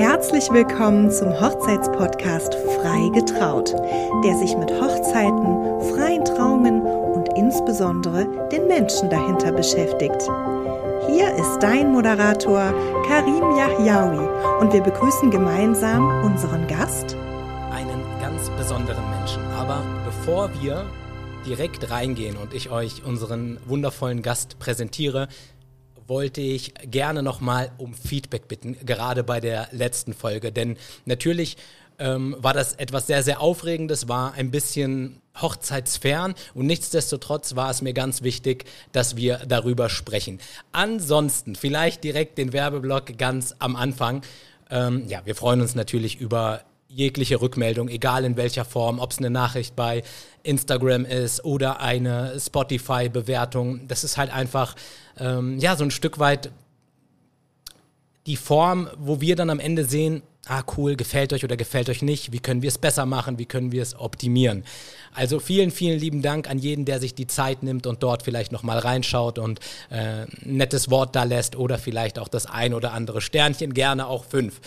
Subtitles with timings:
[0.00, 3.74] Herzlich willkommen zum Hochzeitspodcast Frei getraut,
[4.24, 10.22] der sich mit Hochzeiten, freien Trauungen und insbesondere den Menschen dahinter beschäftigt.
[11.06, 12.72] Hier ist dein Moderator
[13.06, 14.26] Karim Yahyaoui
[14.62, 17.14] und wir begrüßen gemeinsam unseren Gast.
[17.70, 19.42] Einen ganz besonderen Menschen.
[19.52, 20.86] Aber bevor wir
[21.44, 25.28] direkt reingehen und ich euch unseren wundervollen Gast präsentiere,
[26.10, 30.52] wollte ich gerne nochmal um Feedback bitten, gerade bei der letzten Folge.
[30.52, 31.56] Denn natürlich
[31.98, 37.80] ähm, war das etwas sehr, sehr Aufregendes, war ein bisschen hochzeitsfern und nichtsdestotrotz war es
[37.80, 40.40] mir ganz wichtig, dass wir darüber sprechen.
[40.72, 44.22] Ansonsten vielleicht direkt den Werbeblock ganz am Anfang.
[44.68, 49.18] Ähm, ja, wir freuen uns natürlich über jegliche Rückmeldung, egal in welcher Form, ob es
[49.18, 50.02] eine Nachricht bei
[50.42, 53.86] Instagram ist oder eine Spotify-Bewertung.
[53.86, 54.74] Das ist halt einfach,
[55.18, 56.50] ähm, ja, so ein Stück weit
[58.26, 62.02] die Form, wo wir dann am Ende sehen, ah cool, gefällt euch oder gefällt euch
[62.02, 64.64] nicht, wie können wir es besser machen, wie können wir es optimieren.
[65.14, 68.52] Also vielen, vielen lieben Dank an jeden, der sich die Zeit nimmt und dort vielleicht
[68.52, 72.92] nochmal reinschaut und äh, ein nettes Wort da lässt oder vielleicht auch das ein oder
[72.92, 74.60] andere Sternchen, gerne auch fünf.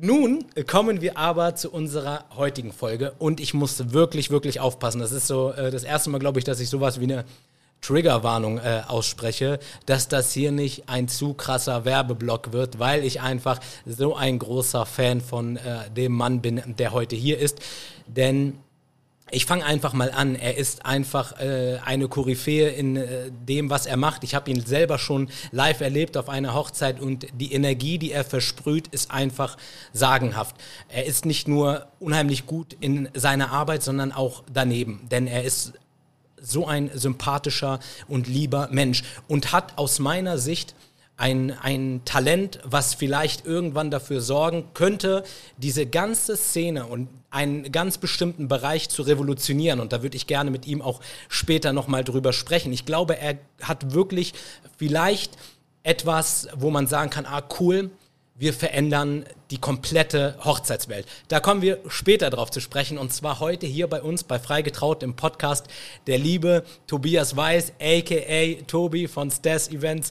[0.00, 5.00] Nun kommen wir aber zu unserer heutigen Folge und ich musste wirklich, wirklich aufpassen.
[5.00, 7.24] Das ist so äh, das erste Mal, glaube ich, dass ich sowas wie eine
[7.80, 13.60] Triggerwarnung äh, ausspreche, dass das hier nicht ein zu krasser Werbeblock wird, weil ich einfach
[13.86, 17.60] so ein großer Fan von äh, dem Mann bin, der heute hier ist.
[18.08, 18.58] Denn
[19.30, 20.36] ich fange einfach mal an.
[20.36, 24.22] Er ist einfach äh, eine Koryphäe in äh, dem, was er macht.
[24.22, 28.24] Ich habe ihn selber schon live erlebt auf einer Hochzeit und die Energie, die er
[28.24, 29.56] versprüht, ist einfach
[29.92, 30.56] sagenhaft.
[30.88, 35.72] Er ist nicht nur unheimlich gut in seiner Arbeit, sondern auch daneben, denn er ist
[36.40, 40.74] so ein sympathischer und lieber Mensch und hat aus meiner Sicht
[41.16, 45.22] ein, ein Talent, was vielleicht irgendwann dafür sorgen könnte,
[45.56, 49.80] diese ganze Szene und einen ganz bestimmten Bereich zu revolutionieren.
[49.80, 52.72] Und da würde ich gerne mit ihm auch später nochmal drüber sprechen.
[52.72, 54.34] Ich glaube, er hat wirklich
[54.76, 55.32] vielleicht
[55.84, 57.90] etwas, wo man sagen kann, ah cool,
[58.36, 61.06] wir verändern die komplette Hochzeitswelt.
[61.28, 65.04] Da kommen wir später drauf zu sprechen und zwar heute hier bei uns bei Freigetraut
[65.04, 65.66] im Podcast
[66.08, 70.10] der liebe Tobias Weiß, aka Tobi von Stas Events.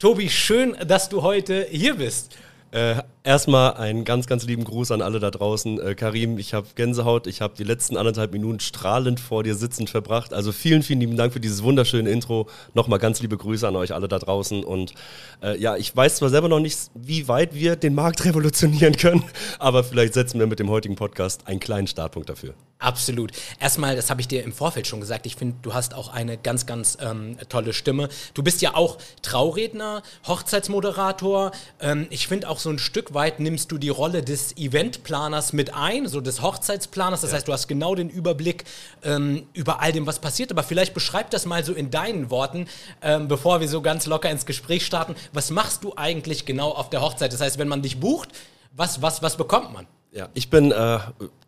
[0.00, 2.34] Tobi, schön, dass du heute hier bist.
[2.70, 5.80] Äh, erstmal einen ganz, ganz lieben Gruß an alle da draußen.
[5.80, 7.26] Äh, Karim, ich habe Gänsehaut.
[7.26, 10.32] Ich habe die letzten anderthalb Minuten strahlend vor dir sitzend verbracht.
[10.32, 12.48] Also vielen, vielen lieben Dank für dieses wunderschöne Intro.
[12.74, 14.64] Nochmal ganz liebe Grüße an euch alle da draußen.
[14.64, 14.94] Und
[15.42, 19.24] äh, ja, ich weiß zwar selber noch nicht, wie weit wir den Markt revolutionieren können,
[19.58, 22.54] aber vielleicht setzen wir mit dem heutigen Podcast einen kleinen Startpunkt dafür.
[22.78, 23.32] Absolut.
[23.58, 26.38] Erstmal, das habe ich dir im Vorfeld schon gesagt, ich finde, du hast auch eine
[26.38, 28.08] ganz, ganz ähm, tolle Stimme.
[28.32, 31.52] Du bist ja auch Trauredner, Hochzeitsmoderator.
[31.78, 35.74] Ähm, ich finde auch so ein Stück weit nimmst du die Rolle des Eventplaners mit
[35.74, 37.20] ein, so des Hochzeitsplaners.
[37.20, 37.36] Das ja.
[37.36, 38.64] heißt, du hast genau den Überblick
[39.02, 40.50] ähm, über all dem, was passiert.
[40.50, 42.66] Aber vielleicht beschreib das mal so in deinen Worten,
[43.02, 45.14] ähm, bevor wir so ganz locker ins Gespräch starten.
[45.32, 47.32] Was machst du eigentlich genau auf der Hochzeit?
[47.32, 48.30] Das heißt, wenn man dich bucht,
[48.72, 49.86] was, was, was bekommt man?
[50.12, 50.98] Ja, ich bin äh,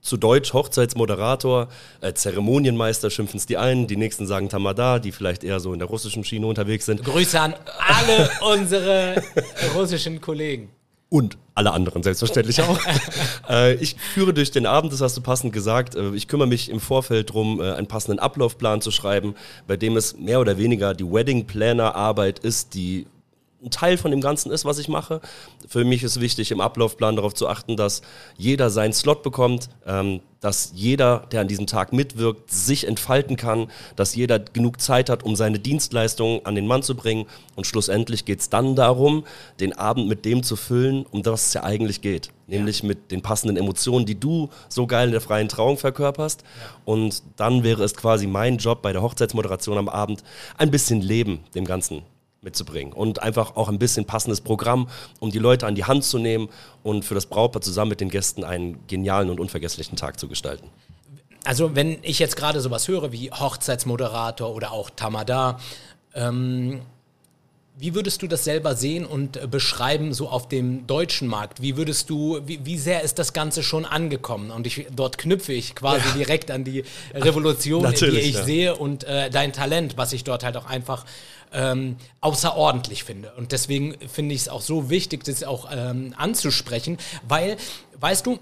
[0.00, 1.68] zu Deutsch Hochzeitsmoderator,
[2.00, 5.80] äh, Zeremonienmeister schimpfen es die einen, die nächsten sagen Tamada, die vielleicht eher so in
[5.80, 7.02] der russischen Schiene unterwegs sind.
[7.02, 9.20] Grüße an alle unsere
[9.74, 10.70] russischen Kollegen.
[11.12, 12.80] Und alle anderen selbstverständlich auch.
[13.50, 15.94] äh, ich führe durch den Abend, das hast du passend gesagt.
[15.94, 19.34] Äh, ich kümmere mich im Vorfeld darum, äh, einen passenden Ablaufplan zu schreiben,
[19.66, 23.06] bei dem es mehr oder weniger die Wedding Planner Arbeit ist, die
[23.64, 25.20] ein Teil von dem Ganzen ist, was ich mache.
[25.68, 28.02] Für mich ist wichtig, im Ablaufplan darauf zu achten, dass
[28.36, 33.70] jeder seinen Slot bekommt, ähm, dass jeder, der an diesem Tag mitwirkt, sich entfalten kann,
[33.94, 37.26] dass jeder genug Zeit hat, um seine Dienstleistungen an den Mann zu bringen.
[37.54, 39.24] Und schlussendlich geht es dann darum,
[39.60, 42.30] den Abend mit dem zu füllen, um das es ja eigentlich geht.
[42.48, 42.88] Nämlich ja.
[42.88, 46.42] mit den passenden Emotionen, die du so geil in der freien Trauung verkörperst.
[46.42, 46.76] Ja.
[46.84, 50.24] Und dann wäre es quasi mein Job bei der Hochzeitsmoderation am Abend,
[50.58, 52.02] ein bisschen Leben dem Ganzen
[52.42, 54.88] mitzubringen und einfach auch ein bisschen passendes Programm,
[55.20, 56.48] um die Leute an die Hand zu nehmen
[56.82, 60.68] und für das Brautpaar zusammen mit den Gästen einen genialen und unvergesslichen Tag zu gestalten.
[61.44, 65.58] Also wenn ich jetzt gerade sowas höre wie Hochzeitsmoderator oder auch Tamada,
[66.14, 66.82] ähm,
[67.74, 71.62] wie würdest du das selber sehen und äh, beschreiben, so auf dem deutschen Markt?
[71.62, 74.50] Wie würdest du, wie, wie sehr ist das Ganze schon angekommen?
[74.50, 76.14] Und ich, dort knüpfe ich quasi ja.
[76.14, 76.84] direkt an die
[77.14, 78.44] Revolution, die ich ja.
[78.44, 81.06] sehe und äh, dein Talent, was ich dort halt auch einfach
[81.52, 83.32] ähm, außerordentlich finde.
[83.36, 87.56] Und deswegen finde ich es auch so wichtig, das auch ähm, anzusprechen, weil,
[88.00, 88.38] weißt du,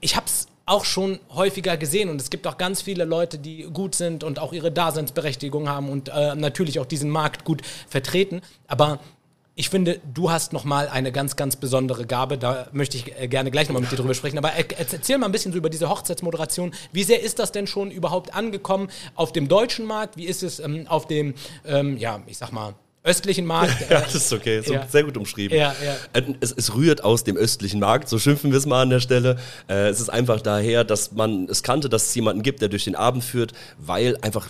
[0.00, 0.41] ich habe es
[0.72, 4.38] auch schon häufiger gesehen und es gibt auch ganz viele Leute, die gut sind und
[4.38, 8.40] auch ihre Daseinsberechtigung haben und äh, natürlich auch diesen Markt gut vertreten.
[8.68, 8.98] Aber
[9.54, 12.38] ich finde, du hast nochmal eine ganz, ganz besondere Gabe.
[12.38, 14.38] Da möchte ich äh, gerne gleich nochmal mit dir drüber sprechen.
[14.38, 16.72] Aber erzähl mal ein bisschen so über diese Hochzeitsmoderation.
[16.90, 20.16] Wie sehr ist das denn schon überhaupt angekommen auf dem deutschen Markt?
[20.16, 21.34] Wie ist es ähm, auf dem,
[21.66, 22.74] ähm, ja, ich sag mal,
[23.04, 23.74] östlichen Markt.
[23.90, 24.60] ja, das ist okay.
[24.60, 24.86] Ist ja.
[24.86, 25.56] Sehr gut umschrieben.
[25.56, 25.96] Ja, ja.
[26.12, 29.00] Äh, es, es, rührt aus dem östlichen Markt, so schimpfen wir es mal an der
[29.00, 29.38] Stelle.
[29.68, 32.84] Äh, es ist einfach daher, dass man es kannte, dass es jemanden gibt, der durch
[32.84, 34.48] den Abend führt, weil einfach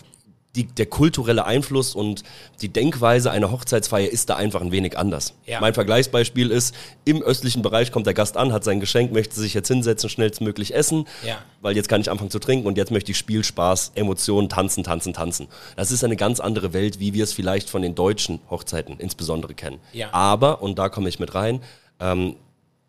[0.54, 2.22] die, der kulturelle Einfluss und
[2.60, 5.34] die Denkweise einer Hochzeitsfeier ist da einfach ein wenig anders.
[5.46, 5.60] Ja.
[5.60, 9.54] Mein Vergleichsbeispiel ist, im östlichen Bereich kommt der Gast an, hat sein Geschenk, möchte sich
[9.54, 11.38] jetzt hinsetzen, schnellstmöglich essen, ja.
[11.62, 14.84] weil jetzt kann ich anfangen zu trinken und jetzt möchte ich Spiel, Spaß, Emotionen, tanzen,
[14.84, 15.48] tanzen, tanzen.
[15.76, 19.54] Das ist eine ganz andere Welt, wie wir es vielleicht von den deutschen Hochzeiten insbesondere
[19.54, 19.80] kennen.
[19.92, 20.12] Ja.
[20.12, 21.62] Aber, und da komme ich mit rein,
[21.98, 22.36] ähm,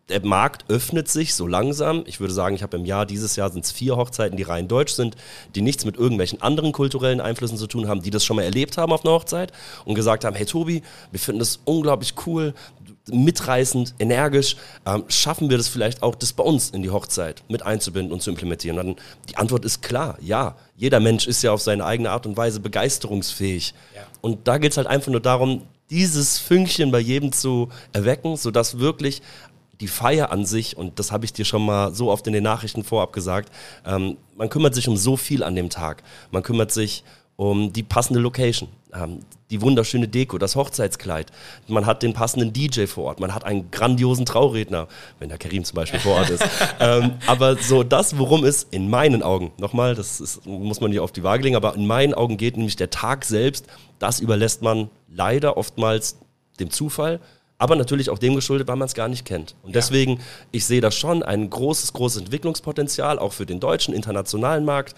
[0.08, 2.04] der Markt öffnet sich so langsam.
[2.06, 4.68] Ich würde sagen, ich habe im Jahr, dieses Jahr sind es vier Hochzeiten, die rein
[4.68, 5.16] deutsch sind,
[5.54, 8.76] die nichts mit irgendwelchen anderen kulturellen Einflüssen zu tun haben, die das schon mal erlebt
[8.76, 9.52] haben auf einer Hochzeit
[9.84, 12.54] und gesagt haben, hey Tobi, wir finden das unglaublich cool,
[13.10, 14.56] mitreißend, energisch.
[14.86, 18.22] Ähm, schaffen wir das vielleicht auch, das bei uns in die Hochzeit mit einzubinden und
[18.22, 18.78] zu implementieren?
[18.78, 18.96] Und dann,
[19.28, 20.56] die Antwort ist klar, ja.
[20.76, 23.74] Jeder Mensch ist ja auf seine eigene Art und Weise begeisterungsfähig.
[23.94, 24.02] Ja.
[24.20, 28.78] Und da geht es halt einfach nur darum, dieses Fünkchen bei jedem zu erwecken, sodass
[28.78, 29.22] wirklich
[29.80, 32.44] die Feier an sich, und das habe ich dir schon mal so oft in den
[32.44, 33.52] Nachrichten vorab gesagt,
[33.86, 36.02] ähm, man kümmert sich um so viel an dem Tag.
[36.30, 37.04] Man kümmert sich
[37.36, 41.32] um die passende Location, ähm, die wunderschöne Deko, das Hochzeitskleid.
[41.66, 44.86] Man hat den passenden DJ vor Ort, man hat einen grandiosen Trauredner,
[45.18, 46.44] wenn der Karim zum Beispiel vor Ort ist.
[46.80, 51.02] ähm, aber so das, worum es in meinen Augen, nochmal, das ist, muss man hier
[51.02, 53.66] auf die Waage legen, aber in meinen Augen geht nämlich der Tag selbst,
[53.98, 56.18] das überlässt man leider oftmals
[56.60, 57.20] dem Zufall
[57.64, 59.54] aber natürlich auch dem geschuldet, weil man es gar nicht kennt.
[59.62, 59.80] Und ja.
[59.80, 60.20] deswegen,
[60.52, 64.94] ich sehe da schon ein großes, großes Entwicklungspotenzial, auch für den deutschen, internationalen Markt.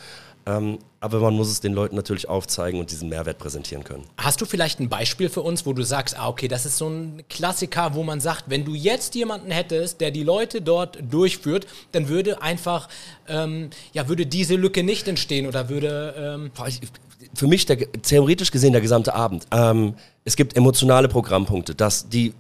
[0.47, 4.05] Ähm, aber man muss es den Leuten natürlich aufzeigen und diesen Mehrwert präsentieren können.
[4.19, 6.89] Hast du vielleicht ein Beispiel für uns, wo du sagst, ah, okay, das ist so
[6.89, 11.69] ein Klassiker, wo man sagt, wenn du jetzt jemanden hättest, der die Leute dort durchführt,
[11.93, 12.89] dann würde einfach,
[13.29, 16.15] ähm, ja, würde diese Lücke nicht entstehen oder würde.
[16.17, 16.51] Ähm
[17.37, 19.47] für mich der, theoretisch gesehen der gesamte Abend.
[19.53, 19.95] Ähm,
[20.25, 22.35] es gibt emotionale Programmpunkte, dass die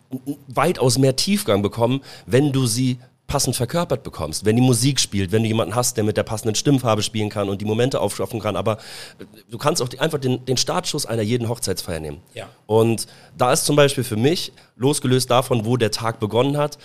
[0.48, 5.42] weitaus mehr Tiefgang bekommen, wenn du sie passend verkörpert bekommst, wenn die Musik spielt, wenn
[5.42, 8.56] du jemanden hast, der mit der passenden Stimmfarbe spielen kann und die Momente aufschaffen kann,
[8.56, 8.78] aber
[9.18, 12.18] äh, du kannst auch die, einfach den, den Startschuss einer jeden Hochzeitsfeier nehmen.
[12.34, 12.48] Ja.
[12.66, 13.06] Und
[13.36, 16.78] da ist zum Beispiel für mich, losgelöst davon, wo der Tag begonnen hat,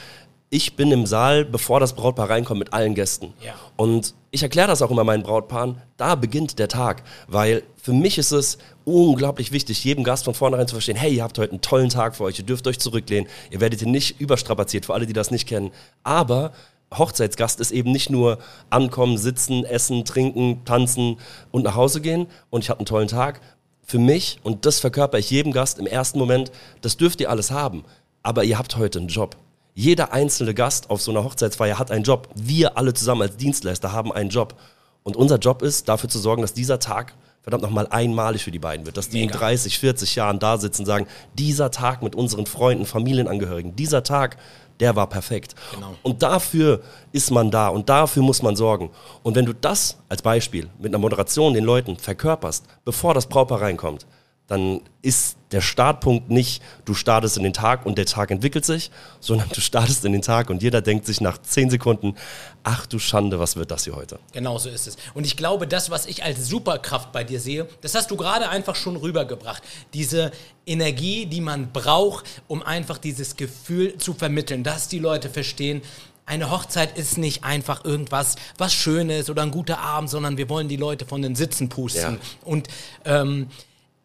[0.54, 3.34] ich bin im Saal, bevor das Brautpaar reinkommt, mit allen Gästen.
[3.44, 3.54] Ja.
[3.78, 8.18] Und ich erkläre das auch immer meinen Brautpaaren, da beginnt der Tag, weil für mich
[8.18, 11.62] ist es unglaublich wichtig, jedem Gast von vornherein zu verstehen, hey, ihr habt heute einen
[11.62, 15.06] tollen Tag für euch, ihr dürft euch zurücklehnen, ihr werdet hier nicht überstrapaziert, für alle,
[15.06, 15.72] die das nicht kennen.
[16.04, 16.52] Aber
[16.94, 18.38] Hochzeitsgast ist eben nicht nur
[18.70, 21.18] ankommen, sitzen, essen, trinken, tanzen
[21.52, 23.40] und nach Hause gehen und ich habe einen tollen Tag.
[23.84, 26.52] Für mich, und das verkörper ich jedem Gast im ersten Moment,
[26.82, 27.86] das dürft ihr alles haben,
[28.22, 29.38] aber ihr habt heute einen Job.
[29.74, 32.30] Jeder einzelne Gast auf so einer Hochzeitsfeier hat einen Job.
[32.36, 34.56] Wir alle zusammen als Dienstleister haben einen Job.
[35.04, 38.60] Und unser Job ist, dafür zu sorgen, dass dieser Tag verdammt nochmal einmalig für die
[38.60, 38.98] beiden wird.
[38.98, 39.34] Dass die Mega.
[39.34, 44.04] in 30, 40 Jahren da sitzen und sagen, dieser Tag mit unseren Freunden, Familienangehörigen, dieser
[44.04, 44.38] Tag,
[44.80, 45.56] der war perfekt.
[45.74, 45.96] Genau.
[46.04, 46.82] Und dafür
[47.12, 48.92] ist man da und dafür muss man sorgen.
[49.24, 53.62] Und wenn du das als Beispiel mit einer Moderation den Leuten verkörperst, bevor das Brautpaar
[53.62, 54.06] reinkommt,
[54.52, 58.92] dann ist der Startpunkt nicht, du startest in den Tag und der Tag entwickelt sich,
[59.22, 62.16] sondern du startest in den Tag und jeder denkt sich nach zehn Sekunden,
[62.64, 64.20] ach du Schande, was wird das hier heute?
[64.34, 64.98] Genau so ist es.
[65.14, 68.50] Und ich glaube, das, was ich als Superkraft bei dir sehe, das hast du gerade
[68.50, 69.64] einfach schon rübergebracht.
[69.94, 70.32] Diese
[70.66, 75.82] Energie, die man braucht, um einfach dieses Gefühl zu vermitteln, dass die Leute verstehen,
[76.26, 80.68] eine Hochzeit ist nicht einfach irgendwas, was Schönes oder ein guter Abend, sondern wir wollen
[80.68, 82.16] die Leute von den Sitzen pusten.
[82.16, 82.20] Ja.
[82.44, 82.68] Und
[83.06, 83.48] ähm,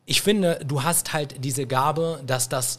[0.07, 2.79] ich finde, du hast halt diese Gabe, dass das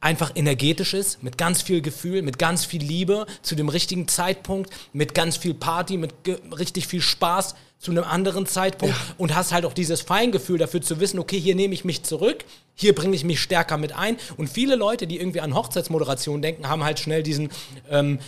[0.00, 4.70] einfach energetisch ist, mit ganz viel Gefühl, mit ganz viel Liebe, zu dem richtigen Zeitpunkt,
[4.92, 6.14] mit ganz viel Party, mit
[6.56, 9.14] richtig viel Spaß zu einem anderen Zeitpunkt ja.
[9.18, 12.44] und hast halt auch dieses Feingefühl dafür zu wissen, okay, hier nehme ich mich zurück,
[12.74, 14.16] hier bringe ich mich stärker mit ein.
[14.36, 17.50] Und viele Leute, die irgendwie an Hochzeitsmoderation denken, haben halt schnell diesen
[17.88, 18.18] ähm,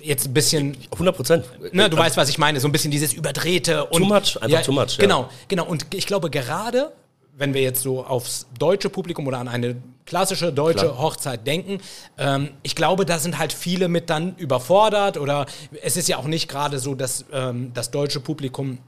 [0.00, 0.76] jetzt ein bisschen.
[0.92, 1.44] 100 Prozent.
[1.72, 2.60] Ne, du weißt, was ich meine.
[2.60, 4.02] So ein bisschen dieses überdrehte und.
[4.02, 4.96] Too much, einfach ja, too much.
[4.96, 5.02] Ja.
[5.02, 5.66] Genau, genau.
[5.66, 6.92] Und ich glaube, gerade
[7.38, 9.76] wenn wir jetzt so aufs deutsche Publikum oder an eine
[10.06, 10.98] klassische deutsche Klar.
[10.98, 11.80] Hochzeit denken,
[12.18, 15.46] ähm, ich glaube, da sind halt viele mit dann überfordert oder
[15.82, 18.78] es ist ja auch nicht gerade so, dass ähm, das deutsche Publikum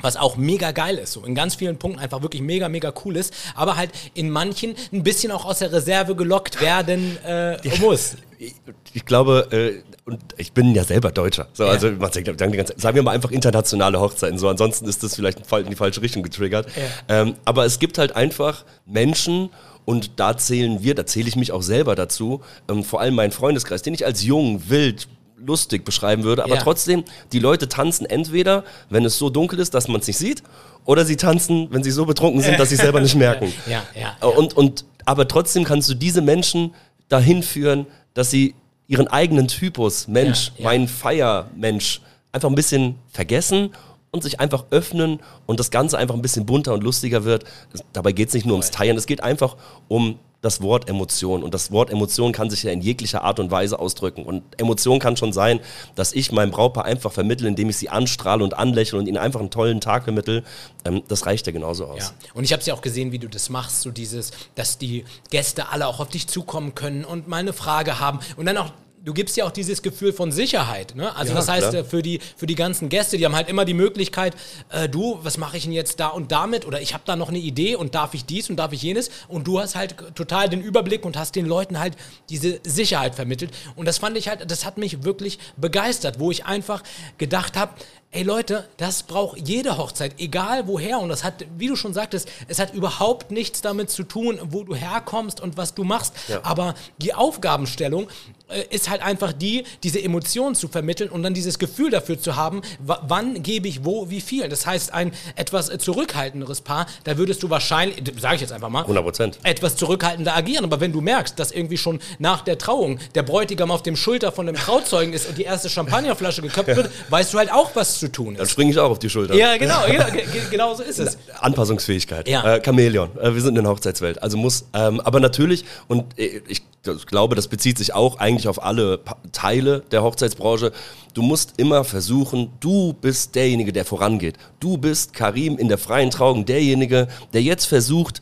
[0.00, 3.16] was auch mega geil ist, so in ganz vielen Punkten einfach wirklich mega, mega cool
[3.16, 8.16] ist, aber halt in manchen ein bisschen auch aus der Reserve gelockt werden äh, muss.
[8.38, 8.54] Ich,
[8.92, 11.48] ich glaube, äh, und ich bin ja selber Deutscher.
[11.52, 11.70] So, ja.
[11.70, 14.38] Also man sagt, sagen wir mal einfach internationale Hochzeiten.
[14.38, 16.68] So, ansonsten ist das vielleicht in die falsche Richtung getriggert.
[17.08, 17.22] Ja.
[17.22, 19.50] Ähm, aber es gibt halt einfach Menschen
[19.88, 23.32] Und da zählen wir, da zähle ich mich auch selber dazu, ähm, vor allem meinen
[23.32, 25.08] Freundeskreis, den ich als jung, wild,
[25.44, 26.62] lustig beschreiben würde, aber Ja.
[26.62, 30.42] trotzdem, die Leute tanzen entweder, wenn es so dunkel ist, dass man es nicht sieht,
[30.84, 33.52] oder sie tanzen, wenn sie so betrunken sind, dass sie es selber nicht merken.
[33.68, 36.74] Ja, ja, Äh, Und, und, aber trotzdem kannst du diese Menschen
[37.08, 38.54] dahin führen, dass sie
[38.86, 40.64] ihren eigenen Typus, Mensch, Ja, ja.
[40.64, 42.00] mein Feiermensch,
[42.32, 43.70] einfach ein bisschen vergessen
[44.10, 47.44] und sich einfach öffnen und das Ganze einfach ein bisschen bunter und lustiger wird.
[47.92, 49.56] Dabei geht es nicht nur ums Teilen, es geht einfach
[49.88, 51.42] um das Wort Emotion.
[51.42, 54.22] Und das Wort Emotion kann sich ja in jeglicher Art und Weise ausdrücken.
[54.22, 55.60] Und Emotion kann schon sein,
[55.94, 59.40] dass ich meinem Brautpaar einfach vermittle, indem ich sie anstrahle und anlächle und ihnen einfach
[59.40, 60.44] einen tollen Tag vermittle.
[60.84, 62.14] Ähm, das reicht ja genauso aus.
[62.22, 64.78] Ja, und ich habe es ja auch gesehen, wie du das machst, so dieses, dass
[64.78, 68.56] die Gäste alle auch auf dich zukommen können und mal eine Frage haben und dann
[68.58, 68.72] auch
[69.04, 70.94] Du gibst ja auch dieses Gefühl von Sicherheit.
[70.94, 71.14] Ne?
[71.14, 71.82] Also Ja, das heißt, klar.
[71.82, 74.34] äh, für die, für die ganzen Gäste, die haben halt immer die Möglichkeit,
[74.70, 76.66] äh, du, was mache ich denn jetzt da und damit?
[76.66, 79.10] Oder ich habe da noch eine Idee und darf ich dies und darf ich jenes?
[79.28, 81.96] Und du hast halt total den Überblick und hast den Leuten halt
[82.28, 83.52] diese Sicherheit vermittelt.
[83.76, 86.82] Und das fand ich halt, das hat mich wirklich begeistert, wo ich einfach
[87.18, 87.72] gedacht habe,
[88.10, 90.98] Ey Leute, das braucht jede Hochzeit, egal woher.
[90.98, 94.64] Und das hat, wie du schon sagtest, es hat überhaupt nichts damit zu tun, wo
[94.64, 96.14] du herkommst und was du machst.
[96.26, 96.40] Ja.
[96.42, 98.08] Aber die Aufgabenstellung
[98.48, 102.34] äh, ist halt einfach die, diese Emotionen zu vermitteln und dann dieses Gefühl dafür zu
[102.34, 104.48] haben, wa- wann gebe ich wo, wie viel.
[104.48, 108.70] Das heißt, ein etwas äh, zurückhaltenderes Paar, da würdest du wahrscheinlich, sage ich jetzt einfach
[108.70, 109.38] mal, 100 Prozent.
[109.42, 110.64] etwas zurückhaltender agieren.
[110.64, 114.32] Aber wenn du merkst, dass irgendwie schon nach der Trauung der Bräutigam auf dem Schulter
[114.32, 117.97] von dem Trauzeugen ist und die erste Champagnerflasche geköpft wird, weißt du halt auch, was
[117.98, 118.50] zu tun Dann ist.
[118.52, 119.34] springe ich auch auf die Schulter.
[119.34, 121.18] Ja, genau, genau, ge- ge- genau so ist es.
[121.40, 122.28] Anpassungsfähigkeit.
[122.28, 122.56] Ja.
[122.56, 123.10] Äh, Chamäleon.
[123.20, 124.22] Äh, wir sind in der Hochzeitswelt.
[124.22, 126.62] Also muss, ähm, aber natürlich, und äh, ich
[127.06, 130.72] glaube, das bezieht sich auch eigentlich auf alle Pa- Teile der Hochzeitsbranche.
[131.14, 134.36] Du musst immer versuchen, du bist derjenige, der vorangeht.
[134.60, 138.20] Du bist Karim in der freien Trauung, derjenige, der jetzt versucht,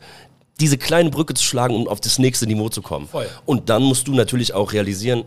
[0.59, 3.07] diese kleine Brücke zu schlagen, um auf das nächste Niveau zu kommen.
[3.07, 3.27] Voll.
[3.45, 5.23] Und dann musst du natürlich auch realisieren,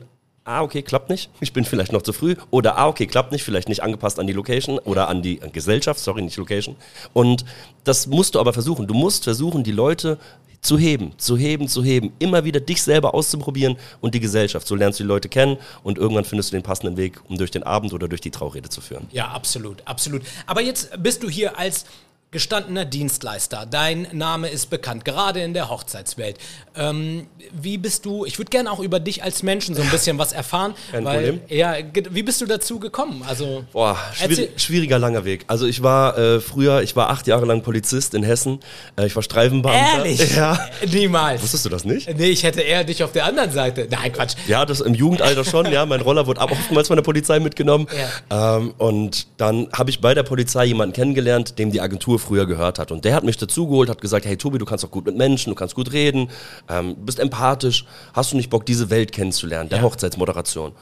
[0.50, 2.34] ah, okay, klappt nicht, ich bin vielleicht noch zu früh.
[2.50, 6.00] Oder ah, okay, klappt nicht, vielleicht nicht angepasst an die Location oder an die Gesellschaft,
[6.00, 6.76] sorry, nicht Location.
[7.12, 7.44] Und
[7.84, 8.86] das musst du aber versuchen.
[8.86, 10.18] Du musst versuchen, die Leute
[10.60, 14.66] zu heben, zu heben, zu heben, immer wieder dich selber auszuprobieren und die Gesellschaft.
[14.66, 17.50] So lernst du die Leute kennen und irgendwann findest du den passenden Weg, um durch
[17.50, 19.06] den Abend oder durch die Traurede zu führen.
[19.10, 20.22] Ja, absolut, absolut.
[20.46, 21.86] Aber jetzt bist du hier als
[22.32, 23.66] gestandener Dienstleister.
[23.68, 26.38] Dein Name ist bekannt, gerade in der Hochzeitswelt.
[26.76, 30.16] Ähm, wie bist du, ich würde gerne auch über dich als Menschen so ein bisschen
[30.16, 30.74] was erfahren.
[30.92, 31.40] Kein weil, Problem.
[31.48, 31.74] Ja,
[32.10, 33.24] wie bist du dazu gekommen?
[33.26, 35.44] Also, Boah, schwierig, schwieriger langer Weg.
[35.48, 38.60] Also ich war äh, früher, ich war acht Jahre lang Polizist in Hessen.
[38.96, 40.04] Äh, ich war Streifenbeamter.
[40.04, 40.20] ehrlich?
[40.40, 40.58] Ja.
[40.86, 41.42] Niemals.
[41.42, 42.08] Wusstest du das nicht?
[42.16, 43.88] Nee, ich hätte eher dich auf der anderen Seite.
[43.90, 44.36] Nein, Quatsch.
[44.46, 45.84] Ja, das im Jugendalter schon, ja.
[45.84, 47.88] Mein Roller wurde ab oftmals von der Polizei mitgenommen.
[48.30, 52.78] Ähm, und dann habe ich bei der Polizei jemanden kennengelernt, dem die Agentur früher gehört
[52.78, 52.92] hat.
[52.92, 55.50] Und der hat mich dazugeholt, hat gesagt, hey Tobi, du kannst doch gut mit Menschen,
[55.50, 56.30] du kannst gut reden,
[56.68, 57.84] ähm, bist empathisch.
[58.12, 59.84] Hast du nicht Bock, diese Welt kennenzulernen, der Ja.
[59.84, 60.72] Hochzeitsmoderation?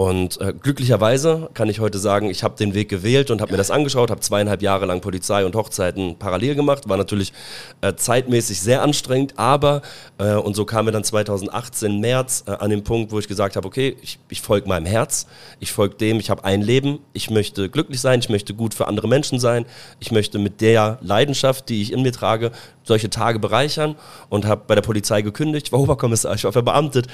[0.00, 3.58] Und äh, glücklicherweise kann ich heute sagen, ich habe den Weg gewählt und habe mir
[3.58, 7.34] das angeschaut, habe zweieinhalb Jahre lang Polizei und Hochzeiten parallel gemacht, war natürlich
[7.82, 9.82] äh, zeitmäßig sehr anstrengend, aber
[10.16, 13.56] äh, und so kamen wir dann 2018 März äh, an den Punkt, wo ich gesagt
[13.56, 15.26] habe, okay, ich, ich folge meinem Herz,
[15.58, 18.88] ich folge dem, ich habe ein Leben, ich möchte glücklich sein, ich möchte gut für
[18.88, 19.66] andere Menschen sein,
[19.98, 22.52] ich möchte mit der Leidenschaft, die ich in mir trage,
[22.90, 23.94] solche Tage bereichern
[24.28, 27.06] und habe bei der Polizei gekündigt, ich war Oberkommissar, ich war verbeamtet,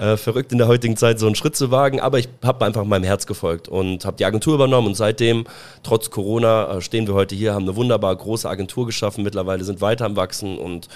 [0.00, 2.84] äh, verrückt in der heutigen Zeit so einen Schritt zu wagen, aber ich habe einfach
[2.84, 4.86] meinem Herz gefolgt und habe die Agentur übernommen.
[4.86, 5.44] Und seitdem,
[5.82, 9.80] trotz Corona, äh, stehen wir heute hier, haben eine wunderbar große Agentur geschaffen, mittlerweile sind
[9.80, 10.88] weiter am Wachsen und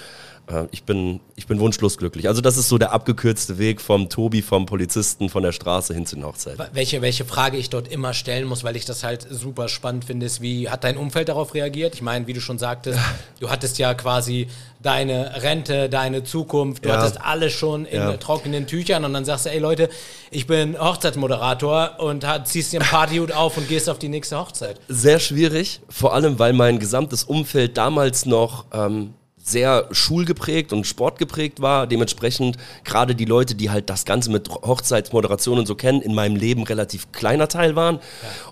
[0.71, 2.27] ich bin, ich bin wunschlos glücklich.
[2.27, 6.05] Also das ist so der abgekürzte Weg vom Tobi, vom Polizisten, von der Straße hin
[6.05, 6.63] zu den Hochzeiten.
[6.73, 10.25] Welche, welche Frage ich dort immer stellen muss, weil ich das halt super spannend finde,
[10.25, 11.93] ist, wie hat dein Umfeld darauf reagiert?
[11.95, 12.99] Ich meine, wie du schon sagtest,
[13.39, 14.47] du hattest ja quasi
[14.81, 16.97] deine Rente, deine Zukunft, du Ja.
[16.97, 18.17] hattest alles schon in Ja.
[18.17, 19.89] trockenen Tüchern und dann sagst du, ey Leute,
[20.31, 24.37] ich bin Hochzeitsmoderator und hat, ziehst dir einen Partyhut auf und gehst auf die nächste
[24.39, 24.79] Hochzeit.
[24.87, 29.13] Sehr schwierig, vor allem weil mein gesamtes Umfeld damals noch ähm,
[29.49, 31.87] sehr schulgeprägt und sportgeprägt war.
[31.87, 36.35] Dementsprechend gerade die Leute, die halt das Ganze mit Hochzeitsmoderation und so kennen, in meinem
[36.35, 37.99] Leben relativ kleiner Teil waren.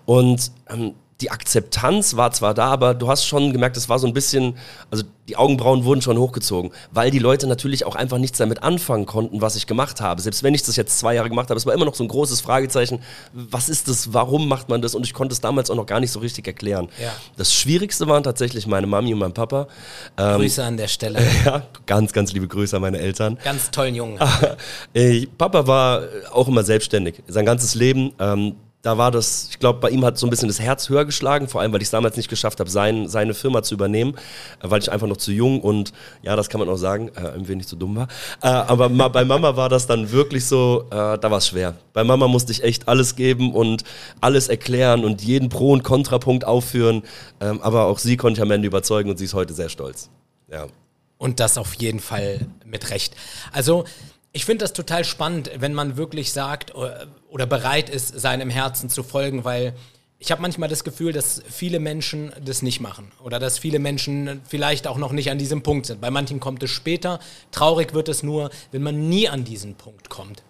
[0.06, 4.06] Und ähm, die Akzeptanz war zwar da, aber du hast schon gemerkt, es war so
[4.06, 4.56] ein bisschen,
[4.92, 9.08] also die Augenbrauen wurden schon hochgezogen, weil die Leute natürlich auch einfach nichts damit anfangen
[9.08, 10.22] konnten, was ich gemacht habe.
[10.22, 12.08] Selbst wenn ich das jetzt zwei Jahre gemacht habe, es war immer noch so ein
[12.08, 13.00] großes Fragezeichen,
[13.34, 14.94] was ist das, warum macht man das?
[14.94, 16.88] Und ich konnte es damals auch noch gar nicht so richtig erklären.
[17.02, 17.12] Ja.
[17.36, 19.68] Das Schwierigste waren tatsächlich meine Mami und mein Papa.
[20.18, 21.20] Ähm, Grüße an der Stelle.
[21.46, 23.40] ja, ganz, ganz liebe Grüße an meine Eltern.
[23.44, 24.20] Ganz tollen Jungen.
[25.38, 28.14] Papa war auch immer selbstständig, sein ganzes Leben.
[28.20, 31.04] Ähm, da war das, ich glaube, bei ihm hat so ein bisschen das Herz höher
[31.04, 34.16] geschlagen, vor allem, weil ich es damals nicht geschafft habe, sein, seine Firma zu übernehmen,
[34.62, 37.32] äh, weil ich einfach noch zu jung und, ja, das kann man auch sagen, äh,
[37.32, 38.08] ein wenig zu dumm war.
[38.42, 41.76] Äh, aber ma, bei Mama war das dann wirklich so, äh, da war es schwer.
[41.94, 43.84] Bei Mama musste ich echt alles geben und
[44.22, 47.04] alles erklären und jeden Pro- und Kontrapunkt aufführen.
[47.42, 50.10] Ähm, aber auch sie konnte ich am Ende überzeugen und sie ist heute sehr stolz.
[50.52, 50.68] Ja.
[51.18, 53.16] Und das auf jeden Fall mit Recht.
[53.52, 53.86] Also,
[54.34, 58.90] ich finde das total spannend, wenn man wirklich sagt äh, oder bereit ist, seinem Herzen
[58.90, 59.74] zu folgen, weil
[60.20, 64.42] ich habe manchmal das Gefühl, dass viele Menschen das nicht machen oder dass viele Menschen
[64.48, 66.02] vielleicht auch noch nicht an diesem Punkt sind.
[66.02, 67.20] Bei manchen kommt es später.
[67.52, 70.44] Traurig wird es nur, wenn man nie an diesen Punkt kommt.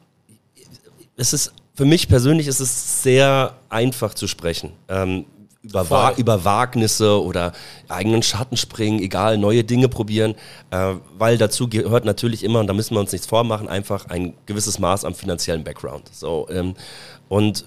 [1.18, 4.72] Es ist für mich persönlich ist es sehr einfach zu sprechen.
[4.88, 5.26] Ähm,
[5.68, 7.54] über, Wa über Wagnisse oder
[7.88, 10.36] eigenen Schatten springen, egal, neue Dinge probieren,
[10.72, 14.34] äh, weil dazu gehört natürlich immer, und da müssen wir uns nichts vormachen, einfach ein
[14.46, 16.10] gewisses Maß am finanziellen Background.
[16.12, 16.76] So, ähm,
[17.28, 17.66] und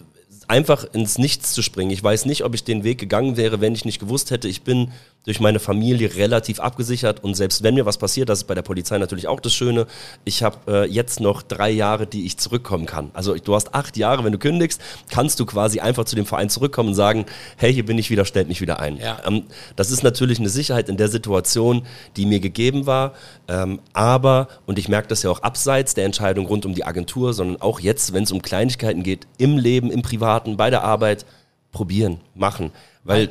[0.49, 1.91] einfach ins Nichts zu springen.
[1.91, 4.63] Ich weiß nicht, ob ich den Weg gegangen wäre, wenn ich nicht gewusst hätte, ich
[4.63, 4.91] bin
[5.25, 8.63] durch meine Familie relativ abgesichert und selbst wenn mir was passiert, das ist bei der
[8.63, 9.87] Polizei natürlich auch das Schöne,
[10.25, 13.11] ich habe äh, jetzt noch drei Jahre, die ich zurückkommen kann.
[13.13, 16.49] Also du hast acht Jahre, wenn du kündigst, kannst du quasi einfach zu dem Verein
[16.49, 18.97] zurückkommen und sagen, hey, hier bin ich wieder, stellt mich wieder ein.
[18.97, 19.19] Ja.
[19.27, 19.45] Ähm,
[19.77, 21.87] das ist natürlich eine Sicherheit in der Situation,
[22.17, 23.13] die mir gegeben war,
[23.47, 27.35] ähm, aber, und ich merke das ja auch abseits der Entscheidung rund um die Agentur,
[27.35, 31.27] sondern auch jetzt, wenn es um Kleinigkeiten geht, im Leben, im Privaten, bei der Arbeit,
[31.73, 32.73] probieren, machen.
[33.05, 33.31] Weil äh,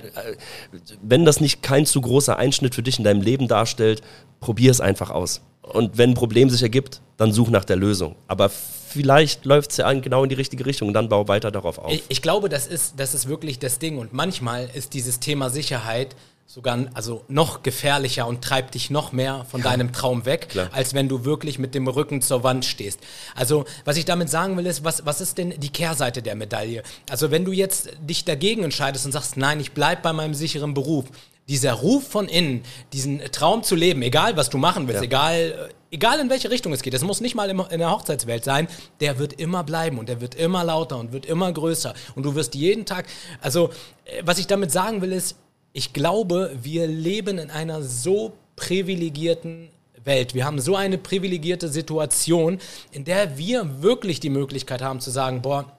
[1.02, 4.02] wenn das nicht kein zu großer Einschnitt für dich in deinem Leben darstellt,
[4.40, 5.42] probier es einfach aus.
[5.62, 8.16] Und wenn ein Problem sich ergibt, dann such nach der Lösung.
[8.28, 11.78] Aber vielleicht läuft es ja genau in die richtige Richtung und dann bau weiter darauf
[11.78, 11.92] auf.
[11.92, 13.98] Ich, ich, glaube, das ist, das ist wirklich das Ding.
[14.00, 16.16] Und manchmal ist dieses Thema Sicherheit
[16.50, 20.68] sogar also noch gefährlicher und treibt dich noch mehr von ja, deinem Traum weg, klar.
[20.72, 23.00] als wenn du wirklich mit dem Rücken zur Wand stehst.
[23.36, 26.82] Also, was ich damit sagen will, ist, was, was ist denn die Kehrseite der Medaille?
[27.08, 30.74] Also, wenn du jetzt dich dagegen entscheidest und sagst, nein, ich bleib bei meinem sicheren
[30.74, 31.06] Beruf,
[31.48, 32.64] dieser Ruf von innen,
[32.94, 35.06] diesen Traum zu leben, egal was du machen willst, ja.
[35.06, 38.68] egal, egal in welche Richtung es geht, es muss nicht mal in der Hochzeitswelt sein,
[39.02, 42.34] der wird immer bleiben und der wird immer lauter und wird immer größer und du
[42.34, 43.06] wirst jeden Tag,
[43.40, 43.70] also
[44.06, 45.36] äh, was ich damit sagen will ist,
[45.74, 49.70] ich glaube, wir leben in einer so privilegierten
[50.04, 50.34] Welt.
[50.34, 52.60] Wir haben so eine privilegierte Situation,
[52.92, 55.78] in der wir wirklich die Möglichkeit haben zu sagen, boah,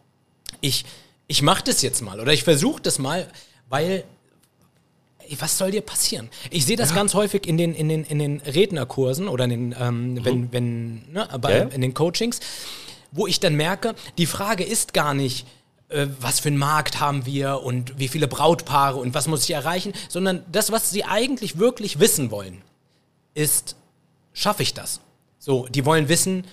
[0.60, 0.84] ich,
[1.26, 3.28] ich mache das jetzt mal oder ich versuche das mal,
[3.68, 4.04] weil
[5.38, 6.28] was soll dir passieren?
[6.50, 6.96] Ich sehe das ja.
[6.96, 10.24] ganz häufig in den, in, den, in den Rednerkursen oder in den, ähm, mhm.
[10.24, 11.64] wenn, wenn, ne, bei, ja.
[11.64, 12.40] in den Coachings,
[13.12, 15.46] wo ich dann merke, die Frage ist gar nicht,
[15.90, 19.50] äh, was für einen Markt haben wir und wie viele Brautpaare und was muss ich
[19.50, 22.62] erreichen, sondern das, was sie eigentlich wirklich wissen wollen,
[23.34, 23.76] ist,
[24.32, 25.00] schaffe ich das?
[25.38, 26.44] So, die wollen wissen,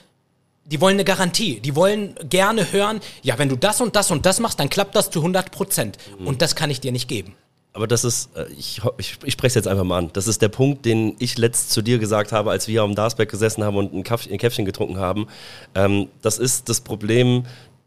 [0.66, 1.60] die wollen eine Garantie.
[1.60, 4.96] Die wollen gerne hören, ja, wenn du das und das und das machst, dann klappt
[4.96, 5.98] das zu 100 Prozent.
[6.20, 6.28] Mhm.
[6.28, 7.36] Und das kann ich dir nicht geben.
[7.74, 10.10] Aber das ist, äh, ich, ich, ich spreche es jetzt einfach mal an.
[10.14, 13.30] Das ist der Punkt, den ich letzt zu dir gesagt habe, als wir am Darsberg
[13.30, 15.28] gesessen haben und ein, Kaff, ein Käffchen getrunken haben.
[15.76, 17.46] Ähm, das ist das Problem,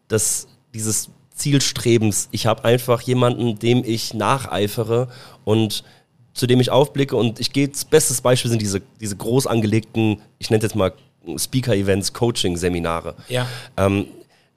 [0.09, 1.11] dass dieses
[1.41, 2.29] Zielstrebens.
[2.31, 5.09] Ich habe einfach jemanden, dem ich nacheifere
[5.45, 5.85] und
[6.35, 7.17] zu dem ich aufblicke.
[7.17, 10.93] Und ich gehe, bestes Beispiel sind diese, diese groß angelegten, ich nenne es jetzt mal
[11.37, 13.15] Speaker-Events, Coaching-Seminare.
[13.29, 13.47] Ja.
[13.77, 14.07] Ähm,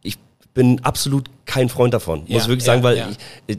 [0.02, 0.18] ich
[0.54, 3.10] bin absolut kein Freund davon, muss ja, ich wirklich ja, sagen, weil ja.
[3.48, 3.58] ich,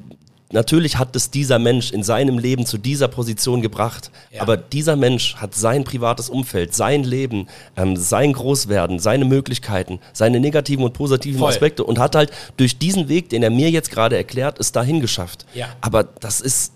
[0.55, 4.40] Natürlich hat es dieser Mensch in seinem Leben zu dieser Position gebracht, ja.
[4.40, 10.38] aber dieser Mensch hat sein privates Umfeld, sein Leben, ähm, sein Großwerden, seine Möglichkeiten, seine
[10.38, 11.51] negativen und positiven Voll.
[11.51, 15.01] Aspekte und hat halt durch diesen Weg, den er mir jetzt gerade erklärt, es dahin
[15.01, 15.45] geschafft.
[15.55, 15.67] Ja.
[15.81, 16.75] Aber das ist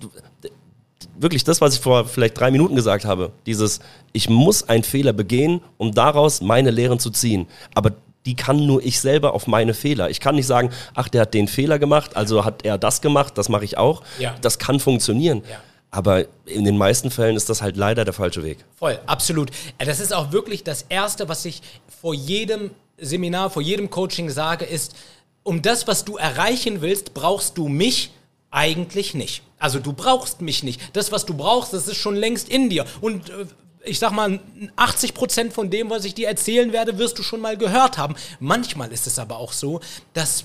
[1.16, 3.30] wirklich das, was ich vor vielleicht drei Minuten gesagt habe.
[3.46, 3.78] Dieses,
[4.12, 7.46] ich muss einen Fehler begehen, um daraus meine Lehren zu ziehen.
[7.76, 7.92] Aber
[8.26, 10.10] die kann nur ich selber auf meine Fehler.
[10.10, 13.38] Ich kann nicht sagen, ach, der hat den Fehler gemacht, also hat er das gemacht,
[13.38, 14.02] das mache ich auch.
[14.18, 14.34] Ja.
[14.40, 15.42] Das kann funktionieren.
[15.48, 15.60] Ja.
[15.90, 18.64] Aber in den meisten Fällen ist das halt leider der falsche Weg.
[18.76, 19.50] Voll, absolut.
[19.78, 21.62] Äh, das ist auch wirklich das Erste, was ich
[22.00, 24.94] vor jedem Seminar, vor jedem Coaching sage, ist,
[25.42, 28.10] um das, was du erreichen willst, brauchst du mich
[28.50, 29.42] eigentlich nicht.
[29.58, 30.94] Also du brauchst mich nicht.
[30.94, 32.84] Das, was du brauchst, das ist schon längst in dir.
[33.00, 33.46] Und äh,
[33.84, 34.40] ich sag mal,
[34.76, 38.14] 80 Prozent von dem, was ich dir erzählen werde, wirst du schon mal gehört haben.
[38.40, 39.80] Manchmal ist es aber auch so,
[40.14, 40.44] dass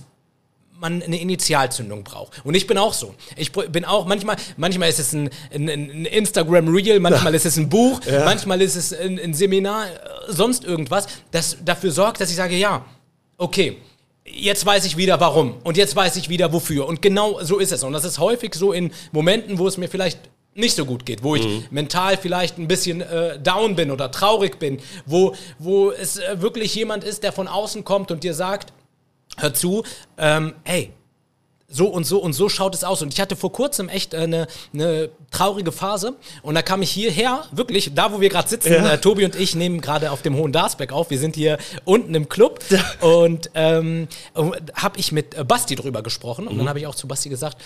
[0.79, 2.41] man eine Initialzündung braucht.
[2.43, 3.15] Und ich bin auch so.
[3.37, 7.57] Ich bin auch, manchmal, manchmal ist es ein, ein, ein Instagram Reel, manchmal ist es
[7.57, 8.25] ein Buch, ja.
[8.25, 9.87] manchmal ist es ein, ein, Seminar,
[10.27, 12.85] sonst irgendwas, das dafür sorgt, dass ich sage, ja,
[13.37, 13.77] okay,
[14.25, 16.87] jetzt weiß ich wieder warum und jetzt weiß ich wieder wofür.
[16.87, 17.83] Und genau so ist es.
[17.83, 20.19] Und das ist häufig so in Momenten, wo es mir vielleicht
[20.55, 21.65] nicht so gut geht, wo ich mhm.
[21.71, 26.75] mental vielleicht ein bisschen äh, down bin oder traurig bin, wo, wo es äh, wirklich
[26.75, 28.73] jemand ist, der von außen kommt und dir sagt,
[29.37, 29.83] hör zu,
[30.17, 30.93] ähm, hey,
[31.67, 33.01] so und so und so schaut es aus.
[33.01, 36.15] Und ich hatte vor kurzem echt eine, eine traurige Phase.
[36.41, 38.93] Und da kam ich hierher, wirklich, da wo wir gerade sitzen, ja.
[38.93, 41.09] äh, Tobi und ich nehmen gerade auf dem Hohen Darsberg auf.
[41.09, 42.59] Wir sind hier unten im Club
[43.01, 44.07] und ähm,
[44.73, 46.47] habe ich mit äh, Basti drüber gesprochen.
[46.47, 46.59] Und mhm.
[46.59, 47.57] dann habe ich auch zu Basti gesagt,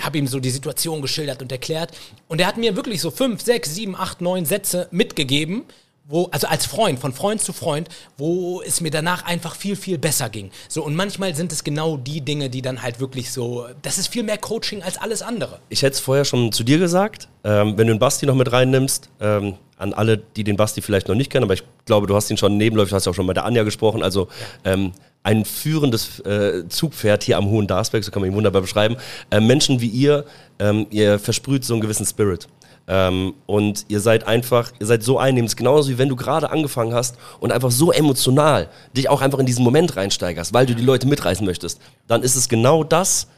[0.00, 1.92] habe ihm so die Situation geschildert und erklärt.
[2.28, 5.64] Und er hat mir wirklich so fünf, sechs, sieben, acht, neun Sätze mitgegeben
[6.06, 7.88] wo, also als Freund, von Freund zu Freund,
[8.18, 10.50] wo es mir danach einfach viel, viel besser ging.
[10.68, 14.08] So, und manchmal sind es genau die Dinge, die dann halt wirklich so, das ist
[14.08, 15.60] viel mehr Coaching als alles andere.
[15.70, 18.52] Ich hätte es vorher schon zu dir gesagt, ähm, wenn du den Basti noch mit
[18.52, 22.14] reinnimmst, ähm, an alle, die den Basti vielleicht noch nicht kennen, aber ich glaube, du
[22.14, 24.28] hast ihn schon nebenläufig, hast ja auch schon mit der Anja gesprochen, also
[24.64, 28.96] ähm, ein führendes äh, Zugpferd hier am Hohen Darsberg, so kann man ihn wunderbar beschreiben.
[29.30, 30.26] Äh, Menschen wie ihr,
[30.58, 32.46] ähm, ihr versprüht so einen gewissen Spirit.
[32.86, 36.92] Ähm, und ihr seid einfach, ihr seid so einnehmend, genauso wie wenn du gerade angefangen
[36.92, 40.84] hast und einfach so emotional dich auch einfach in diesen Moment reinsteigerst, weil du die
[40.84, 41.80] Leute mitreißen möchtest.
[42.06, 43.28] Dann ist es genau das,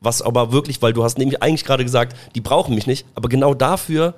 [0.00, 3.28] was aber wirklich, weil du hast nämlich eigentlich gerade gesagt, die brauchen mich nicht, aber
[3.28, 4.14] genau dafür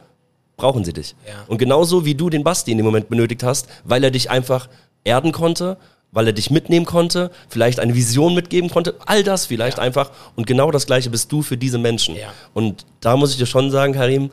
[0.56, 1.14] brauchen sie dich.
[1.26, 1.34] Ja.
[1.48, 4.68] Und genauso wie du den Basti in dem Moment benötigt hast, weil er dich einfach
[5.04, 5.76] erden konnte,
[6.10, 9.82] weil er dich mitnehmen konnte, vielleicht eine Vision mitgeben konnte, all das vielleicht ja.
[9.82, 10.10] einfach.
[10.36, 12.16] Und genau das Gleiche bist du für diese Menschen.
[12.16, 12.32] Ja.
[12.54, 14.30] Und da muss ich dir schon sagen, Karim,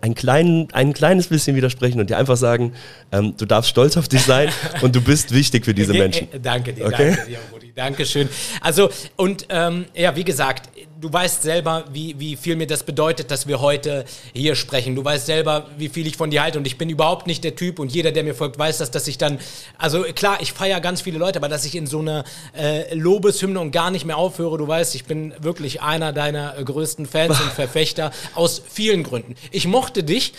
[0.00, 2.72] ein, klein, ein kleines bisschen widersprechen und dir einfach sagen,
[3.12, 4.50] ähm, du darfst stolz auf dich sein
[4.82, 6.28] und du bist wichtig für diese Menschen.
[6.42, 7.14] danke dir, okay?
[7.16, 8.28] danke dir, Rudi, danke schön.
[8.60, 13.30] Also und ähm, ja, wie gesagt, du weißt selber, wie, wie viel mir das bedeutet,
[13.30, 14.96] dass wir heute hier sprechen.
[14.96, 17.54] Du weißt selber, wie viel ich von dir halte und ich bin überhaupt nicht der
[17.54, 19.38] Typ und jeder, der mir folgt, weiß das, dass ich dann,
[19.76, 22.24] also klar, ich feiere ganz viele Leute, aber dass ich in so einer
[22.56, 27.06] äh, Lobeshymne und gar nicht mehr aufhöre, du weißt, ich bin wirklich einer deiner größten
[27.06, 29.36] Fans und Verfechter aus vielen Gründen.
[29.52, 30.32] Ich mochte dich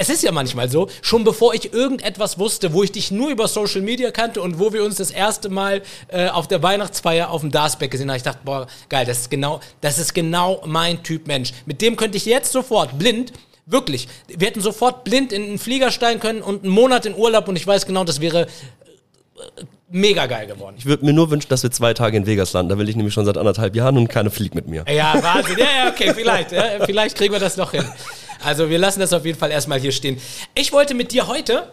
[0.00, 3.46] es ist ja manchmal so, schon bevor ich irgendetwas wusste, wo ich dich nur über
[3.48, 7.42] Social Media kannte und wo wir uns das erste Mal äh, auf der Weihnachtsfeier auf
[7.42, 11.02] dem Darsbeck gesehen haben, ich dachte, boah, geil, das ist genau, das ist genau mein
[11.02, 11.52] Typ Mensch.
[11.66, 13.32] Mit dem könnte ich jetzt sofort blind
[13.66, 14.08] Wirklich.
[14.26, 17.54] Wir hätten sofort blind in einen Flieger steigen können und einen Monat in Urlaub und
[17.54, 18.46] ich weiß genau, das wäre äh,
[19.88, 20.74] mega geil geworden.
[20.76, 22.70] Ich würde mir nur wünschen, dass wir zwei Tage in Vegas landen.
[22.70, 24.84] Da will ich nämlich schon seit anderthalb Jahren und keiner fliegt mit mir.
[24.92, 25.58] Ja, Wahnsinn.
[25.58, 26.50] Ja, ja, okay, vielleicht.
[26.50, 27.84] Ja, vielleicht kriegen wir das noch hin.
[28.42, 30.20] Also wir lassen das auf jeden Fall erstmal hier stehen.
[30.54, 31.68] Ich wollte mit dir heute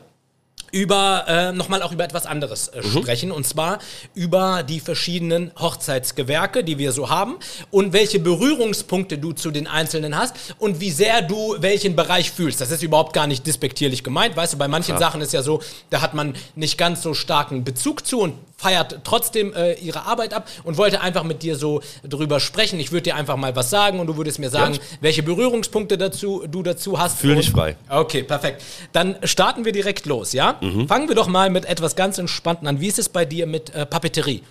[0.72, 2.92] über äh, nochmal auch über etwas anderes äh, mhm.
[2.92, 3.80] sprechen und zwar
[4.14, 7.38] über die verschiedenen Hochzeitsgewerke, die wir so haben
[7.72, 12.60] und welche Berührungspunkte du zu den einzelnen hast und wie sehr du welchen Bereich fühlst.
[12.60, 15.12] Das ist überhaupt gar nicht despektierlich gemeint, weißt du, bei manchen Klar.
[15.12, 19.02] Sachen ist ja so, da hat man nicht ganz so starken Bezug zu und feiert
[19.04, 22.80] trotzdem äh, ihre Arbeit ab und wollte einfach mit dir so drüber sprechen.
[22.80, 24.80] Ich würde dir einfach mal was sagen und du würdest mir sagen, ja.
[25.00, 27.20] welche Berührungspunkte dazu du dazu hast.
[27.20, 27.76] Fühl dich frei.
[27.88, 28.64] Okay, perfekt.
[28.94, 30.58] Dann starten wir direkt los, ja?
[30.62, 30.88] Mhm.
[30.88, 32.82] Fangen wir doch mal mit etwas ganz Entspannten an.
[32.82, 34.42] Wie ist es bei dir mit äh, Papeterie?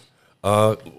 [0.42, 0.48] Äh,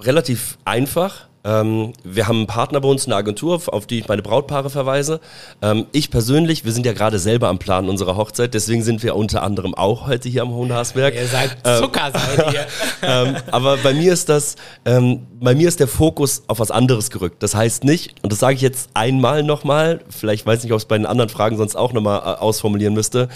[0.02, 1.27] relativ einfach.
[1.44, 5.20] Ähm, wir haben einen Partner bei uns, eine Agentur, auf die ich meine Brautpaare verweise.
[5.62, 9.16] Ähm, ich persönlich, wir sind ja gerade selber am Plan unserer Hochzeit, deswegen sind wir
[9.16, 11.16] unter anderem auch heute hier am Hohenhaßberg.
[11.16, 12.66] Ihr seid ähm, Zucker, ähm, seid ihr.
[13.02, 17.10] ähm, aber bei mir ist das, ähm, bei mir ist der Fokus auf was anderes
[17.10, 17.42] gerückt.
[17.44, 20.78] Das heißt nicht, und das sage ich jetzt einmal nochmal, vielleicht weiß ich nicht, ob
[20.78, 23.30] ich es bei den anderen Fragen sonst auch nochmal äh, ausformulieren müsste.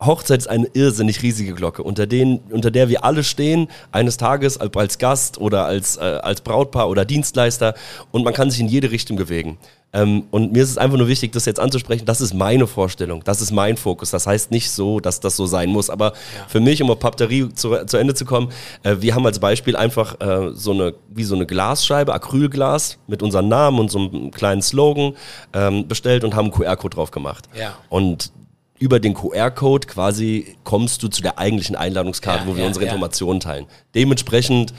[0.00, 4.58] Hochzeit ist eine irrsinnig riesige Glocke, unter, denen, unter der wir alle stehen, eines Tages
[4.58, 7.74] als Gast oder als, äh, als Brautpaar oder Dienstleister
[8.12, 9.58] und man kann sich in jede Richtung bewegen.
[9.92, 12.04] Ähm, und mir ist es einfach nur wichtig, das jetzt anzusprechen.
[12.04, 14.10] Das ist meine Vorstellung, das ist mein Fokus.
[14.10, 15.88] Das heißt nicht so, dass das so sein muss.
[15.88, 16.46] Aber ja.
[16.46, 19.76] für mich, um auf Papeterie zu, zu Ende zu kommen, äh, wir haben als Beispiel
[19.76, 24.30] einfach äh, so eine, wie so eine Glasscheibe, Acrylglas mit unserem Namen und so einem
[24.30, 25.14] kleinen Slogan
[25.54, 27.48] ähm, bestellt und haben einen QR-Code drauf gemacht.
[27.58, 27.74] Ja.
[27.88, 28.30] Und
[28.78, 32.84] über den QR-Code quasi kommst du zu der eigentlichen Einladungskarte, ja, wo wir ja, unsere
[32.86, 32.92] ja.
[32.92, 33.66] Informationen teilen.
[33.94, 34.72] Dementsprechend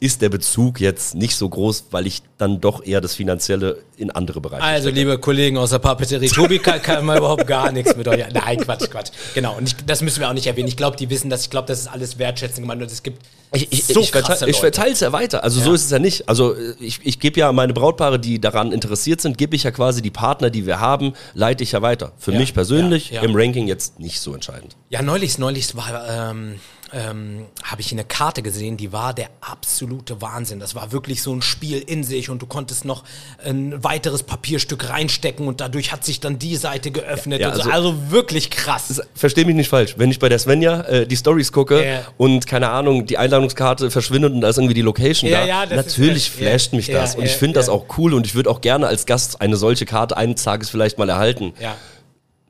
[0.00, 4.10] ist der Bezug jetzt nicht so groß, weil ich dann doch eher das Finanzielle in
[4.10, 4.98] andere Bereiche Also, stecke.
[4.98, 8.22] liebe Kollegen aus der Papeterie, Tobi kann, kann mal überhaupt gar nichts mit euch.
[8.32, 9.12] Nein, Quatsch, Quatsch.
[9.34, 10.68] Genau, und ich, das müssen wir auch nicht erwähnen.
[10.68, 11.44] Ich glaube, die wissen das.
[11.44, 14.50] Ich glaube, das ist alles Wertschätzung gemeint und es gibt ich, ich, so ich, verteile,
[14.50, 15.44] ich verteile es ja weiter.
[15.44, 15.66] Also ja.
[15.66, 16.28] so ist es ja nicht.
[16.28, 20.02] Also ich, ich gebe ja meine Brautpaare, die daran interessiert sind, gebe ich ja quasi
[20.02, 22.12] die Partner, die wir haben, leite ich ja weiter.
[22.18, 22.38] Für ja.
[22.38, 23.22] mich persönlich ja.
[23.22, 24.76] im Ranking jetzt nicht so entscheidend.
[24.90, 26.60] Ja, neulich, neulich war ähm,
[26.94, 30.60] ähm, habe ich eine Karte gesehen, die war der absolute Wahnsinn.
[30.60, 33.02] Das war wirklich so ein Spiel in sich und du konntest noch
[33.44, 37.40] ein weiteres Papierstück reinstecken und dadurch hat sich dann die Seite geöffnet.
[37.40, 39.02] Ja, ja, also, also, wirklich krass.
[39.14, 39.94] Versteh mich nicht falsch.
[39.98, 42.02] Wenn ich bei der Svenja äh, die Stories gucke ja.
[42.16, 46.36] und keine Ahnung, die Einladungskarte verschwindet und da ist irgendwie die Location da, natürlich ist,
[46.36, 47.16] flasht mich das.
[47.16, 49.84] und ich finde das auch cool und ich würde auch gerne als Gast eine solche
[49.84, 51.54] Karte eines Tages vielleicht mal erhalten.
[51.60, 51.76] Ja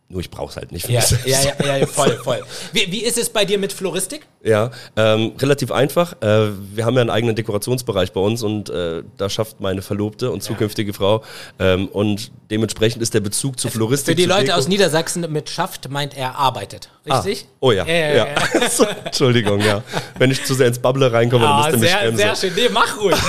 [0.08, 2.40] Nur ich brauche es halt nicht für Ja, mich ja, ja, ja, voll, voll.
[2.72, 4.26] Wie, wie ist es bei dir mit Floristik?
[4.42, 6.12] Ja, ähm, relativ einfach.
[6.20, 10.30] Äh, wir haben ja einen eigenen Dekorationsbereich bei uns und äh, da schafft meine Verlobte
[10.30, 11.24] und zukünftige Frau.
[11.58, 14.12] Ähm, und dementsprechend ist der Bezug zu Floristik.
[14.12, 16.90] Für die Leute Deko- aus Niedersachsen mit schafft meint er arbeitet.
[17.08, 17.46] Ah, Richtig?
[17.60, 17.86] oh ja.
[17.86, 18.68] Ja, ja, ja, ja.
[18.70, 19.82] So, Entschuldigung, ja.
[20.18, 22.16] Wenn ich zu sehr ins Bubble reinkomme, dann Ah, müsst ihr mich sehr, bremsen.
[22.18, 22.52] sehr schön.
[22.54, 23.16] Nee, mach ruhig.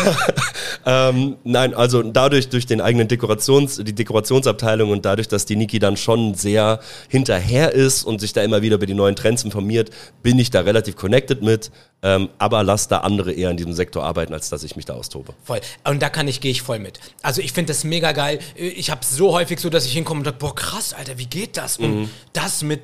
[0.87, 5.79] Ähm, nein, also dadurch, durch den eigenen Dekorations, die Dekorationsabteilung und dadurch, dass die Niki
[5.79, 6.63] dann schon sehr
[7.09, 9.89] hinterher ist und sich da immer wieder über die neuen Trends informiert,
[10.23, 14.03] bin ich da relativ connected mit, ähm, aber lass da andere eher in diesem Sektor
[14.03, 15.33] arbeiten, als dass ich mich da austobe.
[15.43, 15.61] Voll.
[15.83, 16.99] Und da kann ich, gehe ich voll mit.
[17.21, 18.39] Also ich finde das mega geil.
[18.55, 21.57] Ich habe so häufig so, dass ich hinkomme und denke, boah, krass, Alter, wie geht
[21.57, 21.79] das?
[21.79, 21.85] Mhm.
[21.85, 22.81] Und das mit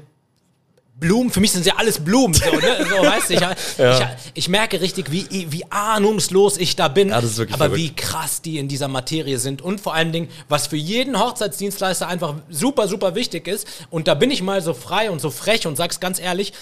[1.01, 2.85] Blumen, für mich sind ja alles Blumen, so, ne?
[2.87, 7.21] so weißt du, ich, ich, ich merke richtig, wie, wie ahnungslos ich da bin, Ja,
[7.21, 7.77] wirklich aber verrückt.
[7.77, 12.07] wie krass die in dieser Materie sind und vor allen Dingen, was für jeden Hochzeitsdienstleister
[12.07, 15.65] einfach super, super wichtig ist und da bin ich mal so frei und so frech
[15.67, 16.53] und sag's ganz ehrlich,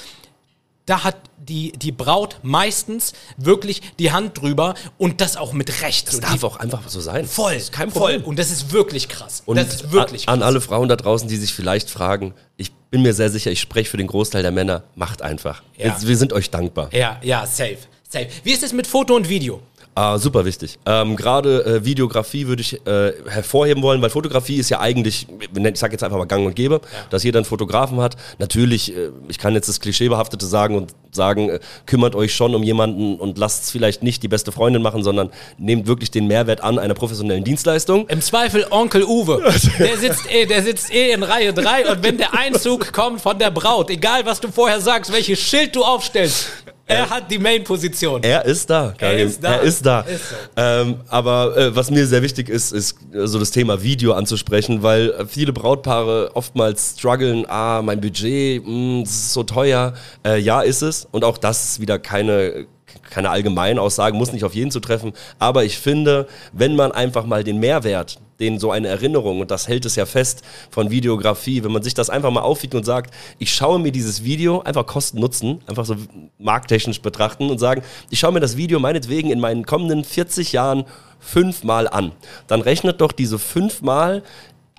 [0.90, 6.08] da hat die, die Braut meistens wirklich die Hand drüber und das auch mit Recht.
[6.08, 7.26] Das so, darf auch einfach so sein.
[7.28, 8.14] voll, Das ist kein voll.
[8.14, 8.24] Problem.
[8.24, 9.44] Und das ist wirklich krass.
[9.46, 10.48] Und das ist wirklich an, an krass.
[10.48, 13.90] alle Frauen da draußen, die sich vielleicht fragen, ich bin mir sehr sicher, ich spreche
[13.90, 15.62] für den Großteil der Männer, macht einfach.
[15.78, 15.88] Ja.
[15.88, 16.90] Jetzt, wir sind euch dankbar.
[16.92, 18.28] Ja, ja, safe, safe.
[18.44, 19.62] Wie ist es mit Foto und Video?
[20.00, 20.80] Ah, super wichtig.
[20.86, 25.78] Ähm, Gerade äh, Videografie würde ich äh, hervorheben wollen, weil Fotografie ist ja eigentlich, ich
[25.78, 28.16] sage jetzt einfach mal gang und gäbe, dass jeder einen Fotografen hat.
[28.38, 32.64] Natürlich, äh, ich kann jetzt das Klischeebehaftete sagen und sagen, äh, kümmert euch schon um
[32.64, 36.64] jemanden und lasst es vielleicht nicht die beste Freundin machen, sondern nehmt wirklich den Mehrwert
[36.64, 38.08] an einer professionellen Dienstleistung.
[38.08, 39.52] Im Zweifel Onkel Uwe.
[39.80, 43.38] Der sitzt eh, der sitzt eh in Reihe 3 und wenn der Einzug kommt von
[43.38, 46.48] der Braut, egal was du vorher sagst, welches Schild du aufstellst,
[46.90, 48.24] er hat die Main-Position.
[48.24, 49.28] Er ist da, Karim.
[49.28, 49.54] ist da.
[49.56, 50.02] Er ist da.
[50.02, 50.36] Ist so.
[50.58, 54.84] ähm, aber äh, was mir sehr wichtig ist, ist äh, so das Thema Video anzusprechen,
[54.84, 59.94] weil äh, viele Brautpaare oftmals strugglen, ah, mein Budget, mh, das ist so teuer.
[60.26, 61.08] Äh, ja, ist es.
[61.12, 62.68] Und auch das ist wieder keine
[63.10, 67.44] keine allgemeinen Aussagen, muss nicht auf jeden zutreffen, aber ich finde, wenn man einfach mal
[67.44, 71.72] den Mehrwert, den so eine Erinnerung, und das hält es ja fest von Videografie, wenn
[71.72, 75.20] man sich das einfach mal aufwiegt und sagt, ich schaue mir dieses Video, einfach Kosten
[75.20, 75.96] nutzen, einfach so
[76.38, 80.86] markttechnisch betrachten und sagen, ich schaue mir das Video meinetwegen in meinen kommenden 40 Jahren
[81.20, 82.14] fünfmal an,
[82.48, 84.24] dann rechnet doch diese fünfmal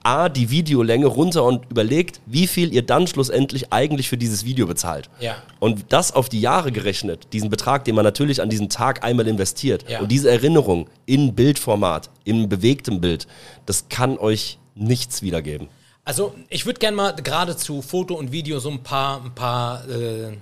[0.03, 4.67] A, die Videolänge runter und überlegt, wie viel ihr dann schlussendlich eigentlich für dieses Video
[4.67, 5.11] bezahlt.
[5.21, 5.37] Ja.
[5.59, 9.29] Und das auf die Jahre gerechnet, diesen Betrag, den man natürlich an diesem Tag einmal
[9.29, 9.89] investiert.
[9.89, 10.01] Ja.
[10.01, 13.27] Und diese Erinnerung in Bildformat, in bewegtem Bild,
[13.67, 15.69] das kann euch nichts wiedergeben.
[16.05, 19.89] Also ich würde gerne mal gerade zu Foto und Video so ein paar, ein paar
[19.89, 20.33] äh,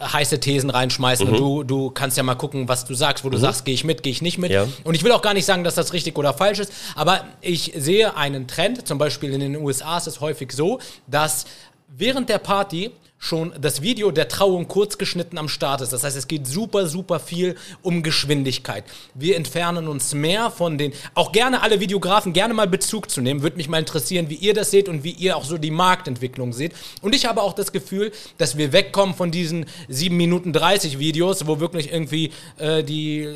[0.00, 3.38] heiße Thesen reinschmeißen und du, du kannst ja mal gucken, was du sagst, wo du
[3.38, 4.50] sagst, gehe ich mit, gehe ich nicht mit.
[4.50, 4.66] Ja.
[4.82, 7.72] Und ich will auch gar nicht sagen, dass das richtig oder falsch ist, aber ich
[7.76, 11.44] sehe einen Trend, zum Beispiel in den USA ist es häufig so, dass
[11.88, 12.90] während der Party
[13.24, 15.92] schon das Video der Trauung kurz geschnitten am Start ist.
[15.92, 18.84] Das heißt, es geht super, super viel um Geschwindigkeit.
[19.14, 23.42] Wir entfernen uns mehr von den, auch gerne alle Videografen, gerne mal Bezug zu nehmen.
[23.42, 26.52] Würde mich mal interessieren, wie ihr das seht und wie ihr auch so die Marktentwicklung
[26.52, 26.74] seht.
[27.00, 31.46] Und ich habe auch das Gefühl, dass wir wegkommen von diesen 7 Minuten 30 Videos,
[31.46, 33.34] wo wirklich irgendwie äh, die, äh,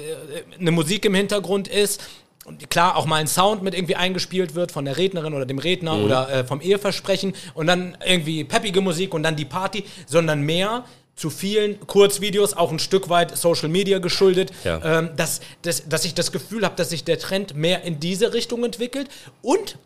[0.60, 2.02] eine Musik im Hintergrund ist
[2.48, 5.58] und klar auch mal ein Sound mit irgendwie eingespielt wird von der Rednerin oder dem
[5.58, 6.04] Redner Mhm.
[6.04, 10.84] oder äh, vom Eheversprechen und dann irgendwie peppige Musik und dann die Party, sondern mehr
[11.14, 14.98] zu vielen Kurzvideos, auch ein Stück weit Social Media geschuldet, Ja.
[15.00, 18.32] ähm, dass, dass, dass ich das Gefühl habe, dass sich der Trend mehr in diese
[18.34, 19.08] Richtung entwickelt
[19.42, 19.78] und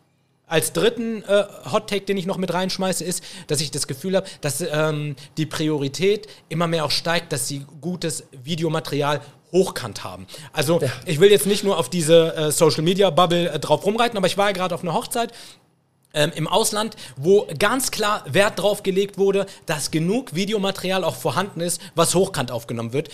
[0.46, 4.16] als dritten äh, Hot Take, den ich noch mit reinschmeiße, ist, dass ich das Gefühl
[4.16, 10.26] habe, dass ähm, die Priorität immer mehr auch steigt, dass sie gutes Videomaterial hochkant haben.
[10.52, 14.16] Also ich will jetzt nicht nur auf diese äh, Social Media Bubble äh, drauf rumreiten,
[14.16, 15.32] aber ich war ja gerade auf einer Hochzeit
[16.14, 21.60] ähm, im Ausland, wo ganz klar Wert drauf gelegt wurde, dass genug Videomaterial auch vorhanden
[21.60, 23.08] ist, was hochkant aufgenommen wird.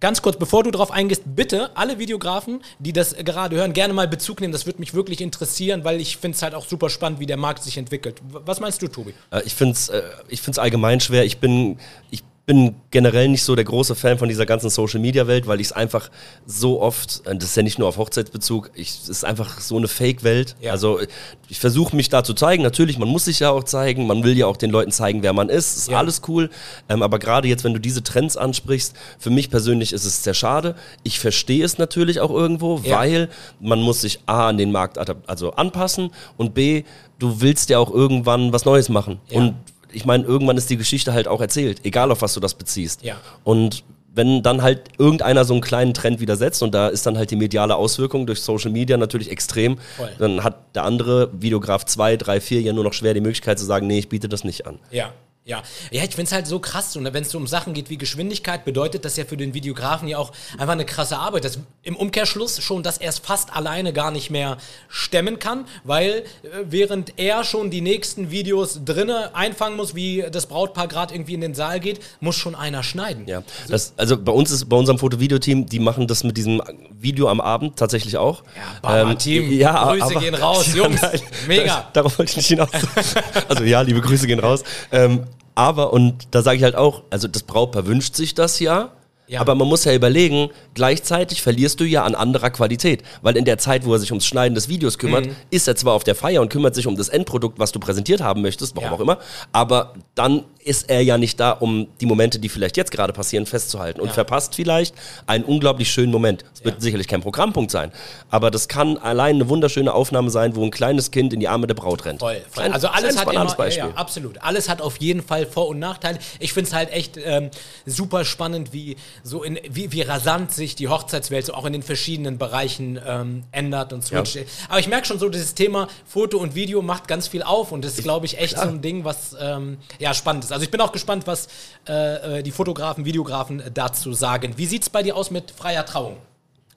[0.00, 4.08] Ganz kurz, bevor du darauf eingehst, bitte alle Videografen, die das gerade hören, gerne mal
[4.08, 4.52] Bezug nehmen.
[4.52, 7.36] Das würde mich wirklich interessieren, weil ich finde es halt auch super spannend, wie der
[7.36, 8.20] Markt sich entwickelt.
[8.32, 9.14] W- Was meinst du, Tobi?
[9.30, 11.24] Äh, Ich finde es äh, ich find's allgemein schwer.
[11.24, 11.78] Ich bin,
[12.10, 15.72] ich bin generell nicht so der große Fan von dieser ganzen Social-Media-Welt, weil ich es
[15.72, 16.10] einfach
[16.44, 19.88] so oft, äh, das ist ja nicht nur auf Hochzeitsbezug, es ist einfach so eine
[19.88, 20.54] Fake-Welt.
[20.60, 20.72] Ja.
[20.72, 21.00] Also
[21.48, 22.62] ich versuche mich da zu zeigen.
[22.62, 25.32] Natürlich, man muss sich ja auch zeigen, man will ja auch den Leuten zeigen, wer
[25.32, 25.78] man ist.
[25.78, 25.96] Ist Ja.
[25.98, 26.50] alles cool.
[26.90, 30.34] Ähm, aber gerade jetzt, wenn du diese Trends ansprichst, für mich persönlich ist es sehr
[30.34, 30.74] schade.
[31.04, 32.98] Ich verstehe es natürlich auch irgendwo, Ja.
[32.98, 36.84] weil man muss sich A an den Markt also anpassen und B,
[37.18, 39.20] du willst ja auch irgendwann was Neues machen.
[39.30, 39.54] Und
[39.92, 43.02] ich meine, irgendwann ist die Geschichte halt auch erzählt, egal auf was du das beziehst.
[43.02, 43.16] Ja.
[43.44, 47.16] Und wenn dann halt irgendeiner so einen kleinen Trend wieder setzt und da ist dann
[47.16, 50.10] halt die mediale Auswirkung durch Social Media natürlich extrem, Voll.
[50.18, 53.64] dann hat der andere Videograf 2, 3, 4 ja nur noch schwer die Möglichkeit zu
[53.64, 54.78] sagen, nee, ich biete das nicht an.
[54.90, 55.12] Ja.
[55.44, 56.94] Ja, ja, ich finde es halt so krass.
[56.94, 60.06] Und wenn es so um Sachen geht wie Geschwindigkeit, bedeutet das ja für den Videografen
[60.06, 61.44] ja auch einfach eine krasse Arbeit.
[61.44, 64.56] Das, Im Umkehrschluss schon, dass er es fast alleine gar nicht mehr
[64.88, 66.10] stemmen kann, weil
[66.44, 71.34] äh, während er schon die nächsten Videos drinne einfangen muss, wie das Brautpaar gerade irgendwie
[71.34, 73.26] in den Saal geht, muss schon einer schneiden.
[73.26, 77.28] Ja, das, also bei uns ist, bei unserem Foto-Video-Team, die machen das mit diesem Video
[77.28, 78.44] am Abend tatsächlich auch.
[78.54, 81.02] Ja, Baba-Team, Ähm, ja, Grüße aber- gehen raus, Jungs.
[81.02, 81.88] nein, Mega.
[81.94, 82.68] Darauf wollte ich nicht hinaus.
[83.48, 84.62] also ja, liebe Grüße gehen raus.
[84.92, 88.90] Ähm, aber, und da sage ich halt auch, also das Brautpaar wünscht sich das ja,
[89.28, 89.40] Ja.
[89.40, 93.02] aber man muss ja überlegen, gleichzeitig verlierst du ja an anderer Qualität.
[93.22, 95.36] Weil in der Zeit, wo er sich ums Schneiden des Videos kümmert, Mhm.
[95.50, 98.20] ist er zwar auf der Feier und kümmert sich um das Endprodukt, was du präsentiert
[98.20, 98.96] haben möchtest, warum Ja.
[98.96, 99.18] auch immer,
[99.52, 103.46] aber dann ist er ja nicht da, um die Momente, die vielleicht jetzt gerade passieren,
[103.46, 104.12] festzuhalten und Ja.
[104.14, 104.94] verpasst vielleicht
[105.26, 106.44] einen unglaublich schönen Moment.
[106.54, 106.80] Es wird Ja.
[106.80, 107.92] sicherlich kein Programmpunkt sein,
[108.30, 111.66] aber das kann allein eine wunderschöne Aufnahme sein, wo ein kleines Kind in die Arme
[111.66, 112.20] der Braut rennt.
[112.20, 112.62] Voll, voll.
[112.62, 113.84] Klein- also alles hat immer, ja, Beispiel.
[113.88, 114.40] ja, absolut.
[114.42, 116.18] Alles hat auf jeden Fall Vor- und Nachteile.
[116.38, 117.50] Ich finde es halt echt ähm,
[117.86, 121.82] super spannend, wie so in wie, wie rasant sich die Hochzeitswelt so auch in den
[121.82, 124.38] verschiedenen Bereichen ähm, ändert und switcht.
[124.68, 127.84] Aber ich merke schon so, dieses Thema Foto und Video macht ganz viel auf und
[127.84, 130.51] das ist, glaube ich, echt so ein Ding, was ähm, ja spannend ist.
[130.52, 131.48] Also ich bin auch gespannt, was
[131.88, 134.54] äh, äh, die Fotografen, Videografen äh, dazu sagen.
[134.56, 136.16] Wie sieht es bei dir aus mit freier Trauung?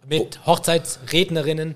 [0.07, 1.73] Mit Hochzeitsrednerinnen,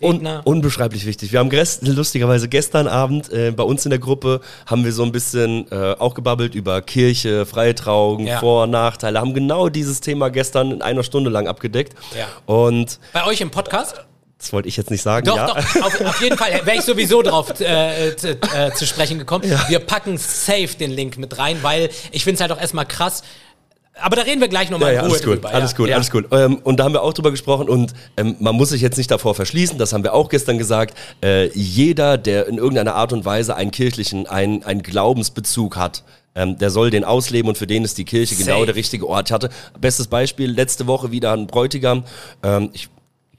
[0.00, 0.40] Un Redner?
[0.44, 1.32] unbeschreiblich wichtig.
[1.32, 1.50] Wir haben
[1.82, 5.94] lustigerweise gestern Abend äh, bei uns in der Gruppe haben wir so ein bisschen äh,
[5.98, 8.40] auch gebabbelt über Kirche, freie Trauung, Ja.
[8.40, 9.20] Vor- und Nachteile.
[9.20, 11.94] Haben genau dieses Thema gestern in einer Stunde lang abgedeckt.
[12.18, 12.26] Ja.
[12.46, 14.06] Und Bei euch im Podcast?
[14.38, 15.26] Das wollte ich jetzt nicht sagen.
[15.26, 15.46] Doch, ja.
[15.46, 19.44] doch, auf, auf jeden Fall wäre ich sowieso drauf äh, zu, äh, zu sprechen gekommen.
[19.68, 23.22] Wir packen safe den Link mit rein, weil ich finde es halt auch erstmal krass.
[23.98, 25.54] Aber da reden wir gleich nochmal Ja, ja, in Ruhe alles gut, drüber.
[25.54, 25.76] alles ja.
[25.78, 25.94] gut, ja.
[25.94, 26.26] alles gut.
[26.30, 29.10] Ähm, und da haben wir auch drüber gesprochen und ähm, man muss sich jetzt nicht
[29.10, 30.94] davor verschließen, das haben wir auch gestern gesagt.
[31.22, 36.02] Äh, jeder, der in irgendeiner Art und Weise einen kirchlichen, einen, einen Glaubensbezug hat,
[36.34, 38.44] ähm, der soll den ausleben und für den ist die Kirche Safe.
[38.44, 39.30] genau der richtige Ort.
[39.30, 39.48] Ich hatte
[39.80, 42.04] bestes Beispiel letzte Woche wieder ein Bräutigam.
[42.42, 42.90] Ähm, ich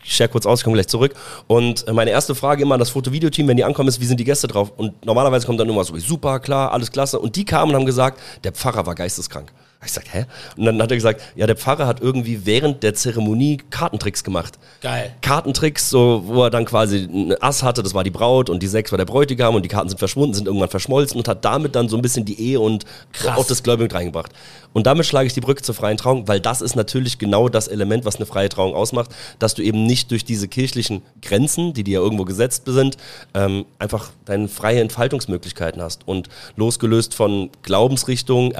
[0.07, 1.13] ich share kurz aus, ich komme gleich zurück.
[1.47, 4.19] Und äh, meine erste Frage immer an das Foto-Video-Team, wenn die ankommen, ist, wie sind
[4.19, 4.71] die Gäste drauf?
[4.77, 7.19] Und normalerweise kommt dann immer so, super, klar, alles klasse.
[7.19, 9.51] Und die kamen und haben gesagt, der Pfarrer war geisteskrank.
[9.85, 10.25] Ich sag, hä?
[10.57, 14.57] Und dann hat er gesagt, ja, der Pfarrer hat irgendwie während der Zeremonie Kartentricks gemacht.
[14.81, 15.13] Geil.
[15.21, 18.67] Kartentricks, so, wo er dann quasi ein Ass hatte, das war die Braut und die
[18.67, 21.75] Sechs war der Bräutigam und die Karten sind verschwunden, sind irgendwann verschmolzen und hat damit
[21.75, 23.37] dann so ein bisschen die Ehe und Krass.
[23.37, 24.31] auch das Gläubige mit reingebracht.
[24.73, 27.67] Und damit schlage ich die Brücke zur freien Trauung, weil das ist natürlich genau das
[27.67, 31.83] Element, was eine freie Trauung ausmacht, dass du eben nicht durch diese kirchlichen Grenzen, die
[31.83, 32.97] dir ja irgendwo gesetzt sind,
[33.33, 36.07] ähm, einfach deine freie Entfaltungsmöglichkeiten hast.
[36.07, 38.53] Und losgelöst von Glaubensrichtungen,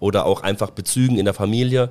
[0.00, 1.90] Oder auch einfach Bezügen in der Familie,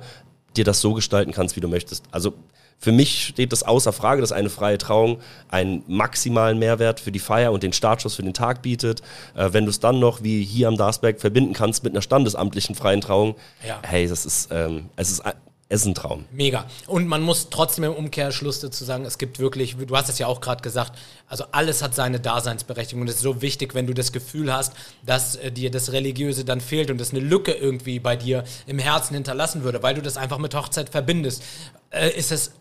[0.56, 2.04] dir das so gestalten kannst, wie du möchtest.
[2.10, 2.32] Also
[2.78, 7.18] für mich steht das außer Frage, dass eine freie Trauung einen maximalen Mehrwert für die
[7.18, 9.00] Feier und den Startschuss für den Tag bietet.
[9.34, 12.74] Äh, wenn du es dann noch wie hier am Darsberg verbinden kannst mit einer standesamtlichen
[12.74, 13.34] freien Trauung,
[13.66, 13.78] Ja.
[13.82, 15.22] hey, das ist, ähm, es ist,
[15.68, 16.26] ist ein Traum.
[16.30, 16.66] Mega.
[16.86, 20.28] Und man muss trotzdem im Umkehrschluss dazu sagen, es gibt wirklich, du hast es ja
[20.28, 23.92] auch gerade gesagt, also alles hat seine Daseinsberechtigung und es ist so wichtig, wenn du
[23.92, 24.74] das Gefühl hast,
[25.04, 28.78] dass äh, dir das Religiöse dann fehlt und es eine Lücke irgendwie bei dir im
[28.78, 31.42] Herzen hinterlassen würde, weil du das einfach mit Hochzeit verbindest,
[31.90, 32.52] äh, ist es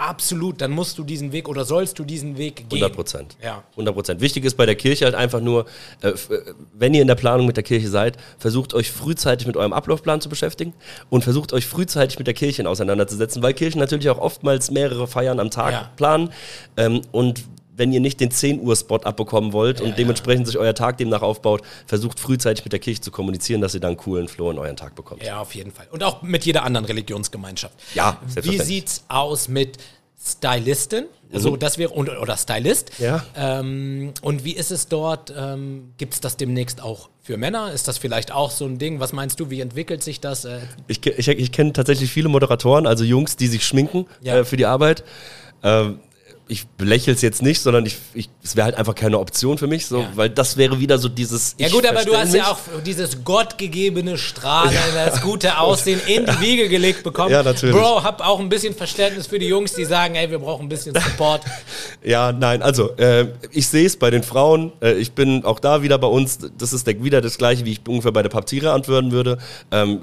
[0.00, 2.78] absolut, dann musst du diesen Weg oder sollst du diesen Weg gehen.
[2.82, 3.36] 100 Prozent.
[3.42, 3.62] Ja.
[3.72, 4.20] 100 Prozent.
[4.20, 5.66] Wichtig ist bei der Kirche halt einfach nur,
[6.02, 6.16] äh, äh,
[6.72, 10.20] wenn ihr in der Planung mit der Kirche seid, versucht euch frühzeitig mit eurem Ablaufplan
[10.20, 10.72] zu beschäftigen
[11.10, 15.38] und versucht euch frühzeitig mit der Kirche auseinanderzusetzen, weil Kirchen natürlich auch oftmals mehrere Feiern
[15.40, 15.90] am Tag Ja.
[15.96, 16.30] planen
[16.76, 17.44] ähm, und
[17.80, 21.22] wenn ihr nicht den 10 Uhr Spot abbekommen wollt und dementsprechend sich euer Tag demnach
[21.22, 24.58] aufbaut, versucht frühzeitig mit der Kirche zu kommunizieren, dass ihr dann einen coolen Flow in
[24.58, 25.22] euren Tag bekommt.
[25.24, 25.86] Ja, auf jeden Fall.
[25.90, 27.74] Und auch mit jeder anderen Religionsgemeinschaft.
[27.94, 29.78] Ja, Wie sieht's aus mit
[30.22, 31.06] Stylistin?
[31.32, 32.90] Also das wäre und, oder Stylist.
[32.98, 33.24] Ja.
[33.36, 35.32] Ähm, und wie ist es dort?
[35.34, 37.72] Ähm, Gibt es das demnächst auch für Männer?
[37.72, 39.00] Ist das vielleicht auch so ein Ding?
[39.00, 39.48] Was meinst du?
[39.48, 40.44] Wie entwickelt sich das?
[40.44, 44.38] Äh, Ich, ich, ich kenne tatsächlich viele Moderatoren, also Jungs, die sich schminken Ja.
[44.38, 45.04] äh, für die Arbeit.
[45.62, 46.00] Ähm,
[46.50, 49.68] ich belächle es jetzt nicht, sondern ich, ich, es wäre halt einfach keine Option für
[49.68, 50.08] mich, so, Ja.
[50.16, 51.54] weil das wäre wieder so dieses.
[51.58, 52.42] ja gut, aber du hast mich.
[52.42, 57.30] ja auch dieses gottgegebene Strahlen, das gute Aussehen in die Wiege gelegt bekommen.
[57.30, 57.76] Ja, natürlich.
[57.76, 60.68] Bro, hab auch ein bisschen Verständnis für die Jungs, die sagen, ey, wir brauchen ein
[60.68, 61.42] bisschen Support.
[62.02, 64.72] Ja, nein, also äh, ich sehe es bei den Frauen.
[64.80, 66.38] Äh, ich bin auch da wieder bei uns.
[66.58, 69.38] Das ist der, wieder das gleiche, wie ich ungefähr bei der Paptire antworten würde.
[69.70, 70.02] Ähm,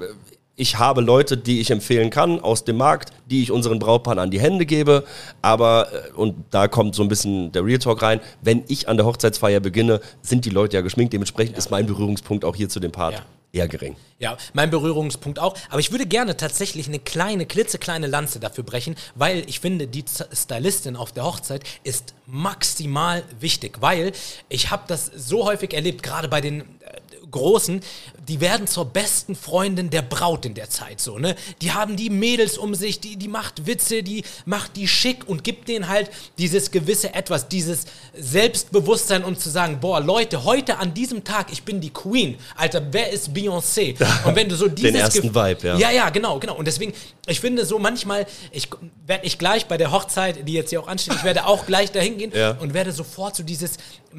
[0.58, 4.30] ich habe Leute, die ich empfehlen kann aus dem Markt, die ich unseren Brautpaaren an
[4.30, 5.04] die Hände gebe.
[5.40, 8.96] Aber, äh, und da kommt so ein bisschen der Real Talk rein, wenn ich an
[8.96, 11.12] der Hochzeitsfeier beginne, sind die Leute ja geschminkt.
[11.12, 13.20] Dementsprechend ist mein Berührungspunkt auch hier zu dem Part Ja.
[13.52, 13.94] eher gering.
[14.18, 15.54] Ja, mein Berührungspunkt auch.
[15.70, 20.04] Aber ich würde gerne tatsächlich eine kleine, klitzekleine Lanze dafür brechen, weil ich finde, die
[20.32, 24.10] Stylistin auf der Hochzeit ist maximal wichtig, weil
[24.48, 26.64] ich habe das so häufig erlebt, gerade bei den äh,
[27.30, 27.82] Großen,
[28.28, 31.34] die werden zur besten Freundin der Braut in der Zeit so, ne?
[31.62, 35.42] Die haben die Mädels um sich, die, die macht Witze, die macht die schick und
[35.44, 37.86] gibt denen halt dieses gewisse Etwas, dieses
[38.38, 42.36] Selbstbewusstsein, um zu sagen, boah, Leute, heute an diesem Tag, ich bin die Queen.
[42.56, 43.96] Alter, wer ist Beyoncé?
[44.26, 45.76] Und wenn du so dieses ersten Gef- Vibe, ja.
[45.78, 46.54] Ja, ja, genau, genau.
[46.56, 46.92] Und deswegen,
[47.26, 48.68] ich finde so manchmal, ich
[49.06, 51.90] werde ich gleich bei der Hochzeit, die jetzt hier auch ansteht, ich werde auch gleich
[51.92, 52.52] dahin gehen Ja.
[52.52, 53.76] und werde sofort so dieses,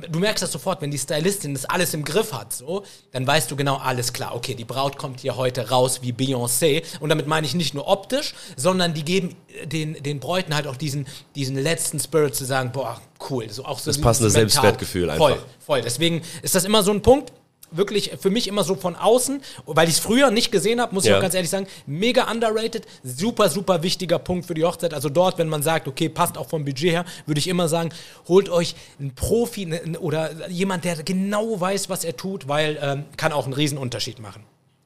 [0.10, 3.50] du merkst das sofort, wenn die Stylistin das alles im Griff hat, so, dann weißt
[3.52, 7.28] du genau, alles klar, okay, die Braut kommt hier heute raus wie Beyoncé und damit
[7.28, 9.36] meine ich nicht nur optisch, sondern die geben
[9.66, 13.80] den, den Bräuten halt auch diesen, diesen letzten Spirit zu sagen, boah, cool, so auch
[13.80, 14.50] so Das passende mental.
[14.50, 15.46] Selbstwertgefühl Voll, einfach.
[15.60, 15.82] voll.
[15.82, 17.34] Deswegen ist das immer so ein Punkt,
[17.72, 21.06] wirklich für mich immer so von außen, weil ich es früher nicht gesehen habe, muss
[21.06, 21.18] ich Ja.
[21.18, 24.94] auch ganz ehrlich sagen, mega underrated, super, super wichtiger Punkt für die Hochzeit.
[24.94, 27.90] Also dort, wenn man sagt, okay, passt auch vom Budget her, würde ich immer sagen,
[28.28, 33.06] holt euch einen Profi ne- oder jemand, der genau weiß, was er tut, weil ähm,
[33.18, 34.44] kann auch einen riesen Unterschied machen.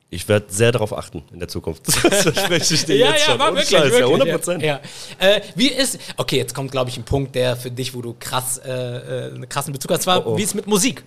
[0.10, 1.88] Ich werde sehr darauf achten in der Zukunft.
[2.04, 3.42] Das verspreche ich dir jetzt schon.
[3.42, 4.62] Ohne Scheiß, ja, 100 Prozent.
[4.62, 4.80] Ja,
[5.20, 5.28] ja.
[5.28, 8.14] Äh, wie ist, okay, jetzt kommt, glaube ich, ein Punkt, der für dich, wo du
[8.20, 10.38] krass, äh, äh, einen krassen Bezug hast, war, Oh, oh.
[10.38, 11.04] wie ist mit Musik?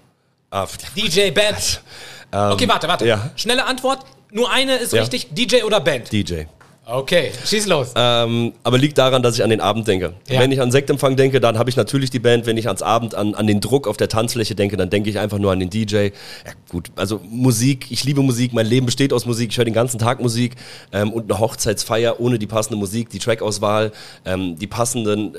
[0.51, 0.67] Ah,
[0.97, 1.81] DJ, Band.
[2.33, 3.07] okay, warte, warte.
[3.07, 3.31] ja.
[3.37, 4.01] Schnelle Antwort.
[4.33, 5.01] Nur eine ist Ja.
[5.01, 5.29] richtig.
[5.33, 6.13] DJ oder Band?
[6.13, 6.45] DJ.
[6.89, 7.91] Okay, schieß los.
[7.97, 10.13] Ähm, aber liegt daran, dass ich an den Abend denke.
[10.29, 10.39] Ja.
[10.39, 12.47] Wenn ich an Sektempfang denke, dann habe ich natürlich die Band.
[12.47, 15.19] Wenn ich ans Abend an, an den Druck auf der Tanzfläche denke, dann denke ich
[15.19, 15.97] einfach nur an den DJ.
[15.97, 16.11] Ja,
[16.71, 19.99] gut, also Musik, ich liebe Musik, mein Leben besteht aus Musik, ich höre den ganzen
[19.99, 20.55] Tag Musik
[20.93, 23.91] ähm, und eine Hochzeitsfeier ohne die passende Musik, die Trackauswahl,
[24.25, 25.35] ähm, die passenden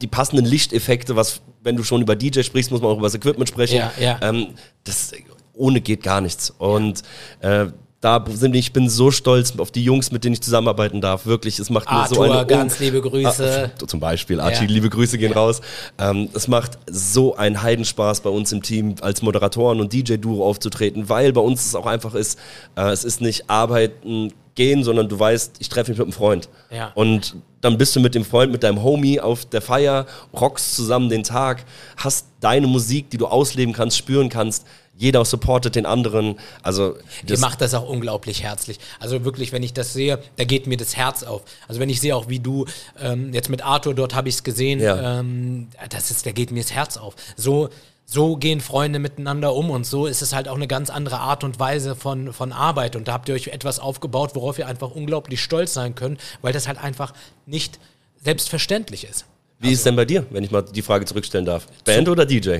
[0.00, 3.14] die passenden Lichteffekte, was, wenn du schon über DJ sprichst, muss man auch über das
[3.14, 3.76] Equipment sprechen.
[3.76, 4.18] Ja, ja.
[4.22, 4.54] Ähm,
[4.84, 5.12] das
[5.54, 6.50] ohne geht gar nichts.
[6.50, 7.02] Und
[7.40, 7.66] äh,
[8.00, 11.26] da sind ich bin so stolz auf die Jungs, mit denen ich zusammenarbeiten darf.
[11.26, 13.72] Wirklich, es macht mir so Arthur, eine ganz liebe Grüße.
[13.74, 14.70] Ah, zum Beispiel, Archie, Ja.
[14.70, 15.60] liebe Grüße gehen raus.
[15.98, 21.10] Ähm, es macht so einen Heidenspaß bei uns im Team als Moderatoren und DJ-Duo aufzutreten,
[21.10, 22.38] weil bei uns es auch einfach ist,
[22.76, 26.48] äh, es ist nicht arbeiten, gehen, sondern du weißt, ich treffe mich mit einem Freund.
[26.70, 26.92] Ja.
[26.94, 30.06] Und dann bist du mit dem Freund, mit deinem Homie auf der Feier,
[30.38, 31.64] rockst zusammen den Tag,
[31.96, 34.66] hast deine Musik, die du ausleben kannst, spüren kannst.
[34.96, 36.38] Jeder supportet den anderen.
[36.62, 38.78] Also Ihr das, macht das auch unglaublich herzlich.
[38.98, 41.42] Also wirklich, wenn ich das sehe, da geht mir das Herz auf.
[41.68, 42.66] Also wenn ich sehe auch, wie du
[43.00, 45.20] ähm, jetzt mit Arthur, dort habe ich es gesehen, Ja.
[45.20, 47.14] ähm, das ist, da geht mir das Herz auf.
[47.36, 47.70] So,
[48.04, 51.44] so gehen Freunde miteinander um und so ist es halt auch eine ganz andere Art
[51.44, 52.94] und Weise von, von Arbeit.
[52.96, 56.52] Und da habt ihr euch etwas aufgebaut, worauf ihr einfach unglaublich stolz sein könnt, weil
[56.52, 57.14] das halt einfach
[57.46, 57.78] nicht
[58.22, 59.24] selbstverständlich ist.
[59.60, 61.66] wie ist denn bei dir, wenn ich mal die Frage zurückstellen darf?
[61.84, 62.58] Band oder DJ?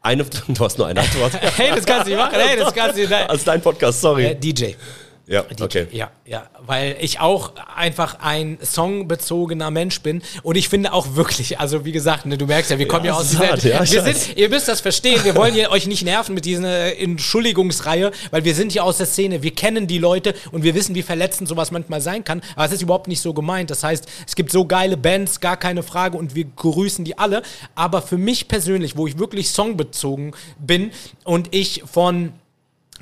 [0.00, 1.32] Eine, du hast nur eine Antwort.
[1.56, 2.38] Hey, das kannst du nicht machen.
[2.38, 3.12] Hey, das kannst du nicht.
[3.12, 4.26] Also dein Podcast, sorry.
[4.26, 4.74] Äh, DJ.
[5.28, 5.86] Ja, DJ, okay.
[5.92, 11.60] Ja, ja, weil ich auch einfach ein songbezogener Mensch bin und ich finde auch wirklich,
[11.60, 14.14] also wie gesagt, ne, du merkst ja, wir kommen ja, Ja, aus dieser, ja, wir
[14.14, 18.54] sind, ihr müsst das verstehen, wir wollen euch nicht nerven mit dieser Entschuldigungsreihe, weil wir
[18.54, 21.70] sind ja aus der Szene, wir kennen die Leute und wir wissen, wie verletzend sowas
[21.70, 24.64] manchmal sein kann, aber es ist überhaupt nicht so gemeint, das heißt, es gibt so
[24.64, 27.42] geile Bands, gar keine Frage und wir grüßen die alle,
[27.74, 30.90] aber für mich persönlich, wo ich wirklich songbezogen bin
[31.24, 32.32] und ich von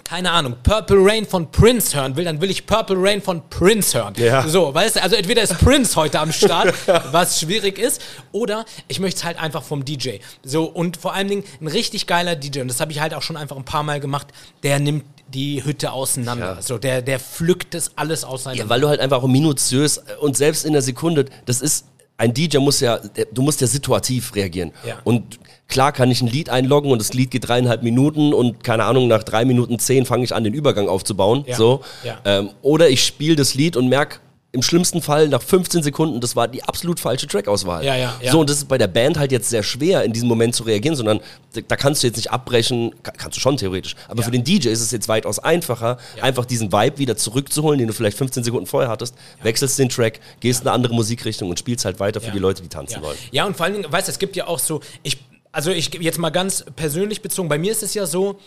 [0.07, 3.99] keine Ahnung, Purple Rain von Prince hören will, dann will ich Purple Rain von Prince
[3.99, 4.15] hören.
[4.17, 4.47] Ja.
[4.47, 6.73] So, weißt du, also entweder ist Prince heute am Start,
[7.11, 8.01] was schwierig ist,
[8.31, 10.19] oder ich möchte es halt einfach vom DJ.
[10.45, 13.23] So, und vor allen Dingen ein richtig geiler DJ, und das habe ich halt auch
[13.23, 14.29] schon einfach ein paar Mal gemacht,
[14.63, 16.55] der nimmt die Hütte auseinander.
[16.55, 16.63] Ja.
[16.63, 18.63] So, der, der pflückt das alles auseinander.
[18.63, 21.85] Ja, weil du halt einfach auch minutiös und selbst in der Sekunde, das ist,
[22.19, 22.99] ein DJ muss ja,
[23.33, 24.73] du musst ja situativ reagieren.
[24.87, 24.99] Ja.
[25.05, 25.39] Und
[25.69, 29.09] klar kann ich ein Lied einloggen und das Lied geht dreieinhalb Minuten und keine Ahnung,
[29.09, 31.45] nach drei Minuten zehn fange ich an, den Übergang aufzubauen.
[31.47, 31.57] Ja.
[31.57, 31.83] So.
[32.05, 32.19] Ja.
[32.25, 34.19] Ähm, oder ich spiele das Lied und merke,
[34.57, 37.85] im schlimmsten Fall nach 15 Sekunden, das war die absolut falsche Trackauswahl.
[37.85, 38.33] Ja, ja, ja.
[38.33, 40.65] So, und das ist bei der Band halt jetzt sehr schwer, in diesem Moment zu
[40.65, 41.21] reagieren, sondern
[41.69, 43.95] da, kannst du jetzt nicht abbrechen, ka- kannst du schon theoretisch.
[44.09, 44.25] Aber Ja.
[44.25, 47.95] für den DJ ist es jetzt weitaus einfacher, einfach diesen Vibe wieder zurückzuholen, den du
[47.95, 51.85] vielleicht 15 Sekunden vorher hattest, wechselst den Track, gehst in eine andere Musikrichtung und spielst
[51.85, 52.33] halt weiter für Ja.
[52.33, 53.03] die Leute, die tanzen Ja.
[53.03, 53.19] wollen.
[53.31, 55.19] ja, und vor allen Dingen, weißt du, es gibt ja auch so, ich,
[55.53, 58.39] also ich jetzt mal ganz persönlich bezogen, bei mir ist es ja so,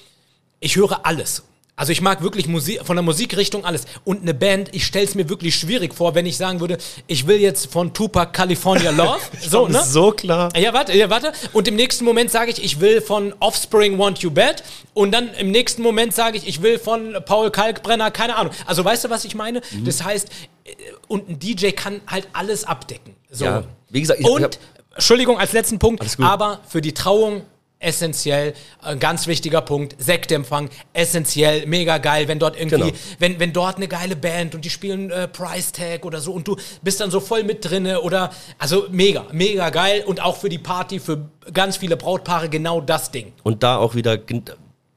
[0.59, 1.43] ich höre alles.
[1.79, 3.85] Also ich mag wirklich Musik, von der Musikrichtung alles.
[4.03, 6.77] Und eine Band, ich stelle es mir wirklich schwierig vor, wenn ich sagen würde,
[7.07, 9.17] ich will jetzt von Tupac California Love.
[9.39, 9.81] so, ne?
[9.85, 10.49] So klar.
[10.57, 11.31] Ja, warte, ja, warte.
[11.53, 14.61] Und im nächsten Moment sage ich, ich will von Offspring Want You Bad.
[14.93, 18.51] Und dann im nächsten Moment sage ich, ich will von Paul Kalkbrenner, keine Ahnung.
[18.65, 19.61] Also weißt du, was ich meine?
[19.71, 19.85] Mhm.
[19.85, 20.27] Das heißt,
[20.65, 20.71] äh,
[21.07, 23.15] und ein DJ kann halt alles abdecken.
[23.31, 23.45] So.
[23.45, 23.63] Ja.
[23.89, 24.57] Wie gesagt, ich- und, ich hab-
[24.95, 27.43] Entschuldigung, als letzten Punkt, aber für die Trauung
[27.79, 32.93] essentiell, ein ganz wichtiger Punkt, Sektempfang, essentiell, mega geil, wenn dort irgendwie, Genau.
[33.19, 36.47] wenn, wenn dort eine geile Band und die spielen äh, Price Tag oder so und
[36.47, 40.49] du bist dann so voll mit drinne oder, also mega, mega geil und auch für
[40.49, 43.31] die Party, für ganz viele Brautpaare genau das Ding.
[43.43, 44.17] Und da auch wieder,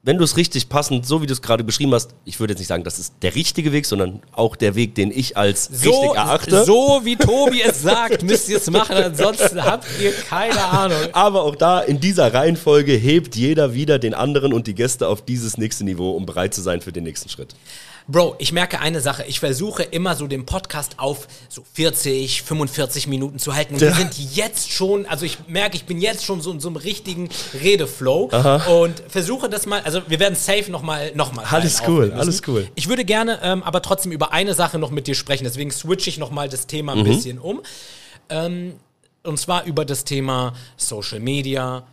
[0.05, 2.59] wenn du es richtig passend, so wie du es gerade beschrieben hast, ich würde jetzt
[2.59, 5.93] nicht sagen, das ist der richtige Weg, sondern auch der Weg, den ich als richtig
[6.15, 6.65] erachte.
[6.65, 10.97] so wie Tobi es sagt, müsst ihr es machen, ansonsten habt ihr keine Ahnung.
[11.13, 15.23] Aber auch da in dieser Reihenfolge hebt jeder wieder den anderen und die Gäste auf
[15.23, 17.55] dieses nächste Niveau, um bereit zu sein für den nächsten Schritt.
[18.07, 19.23] Bro, ich merke eine Sache.
[19.27, 23.75] Ich versuche immer so den Podcast auf so 40, 45 Minuten zu halten.
[23.75, 26.67] Und wir sind jetzt schon, also ich merke, ich bin jetzt schon so in so
[26.67, 28.29] einem richtigen Redeflow.
[28.83, 32.67] Und versuche das mal, also wir werden safe nochmal noch mal Alles cool, alles cool.
[32.75, 35.45] Ich würde gerne ähm, aber trotzdem über eine Sache noch mit dir sprechen.
[35.45, 37.03] Deswegen switche ich nochmal das Thema ein Mhm.
[37.05, 37.61] bisschen um.
[38.29, 38.73] Ähm,
[39.23, 41.83] und zwar über das Thema Social Media,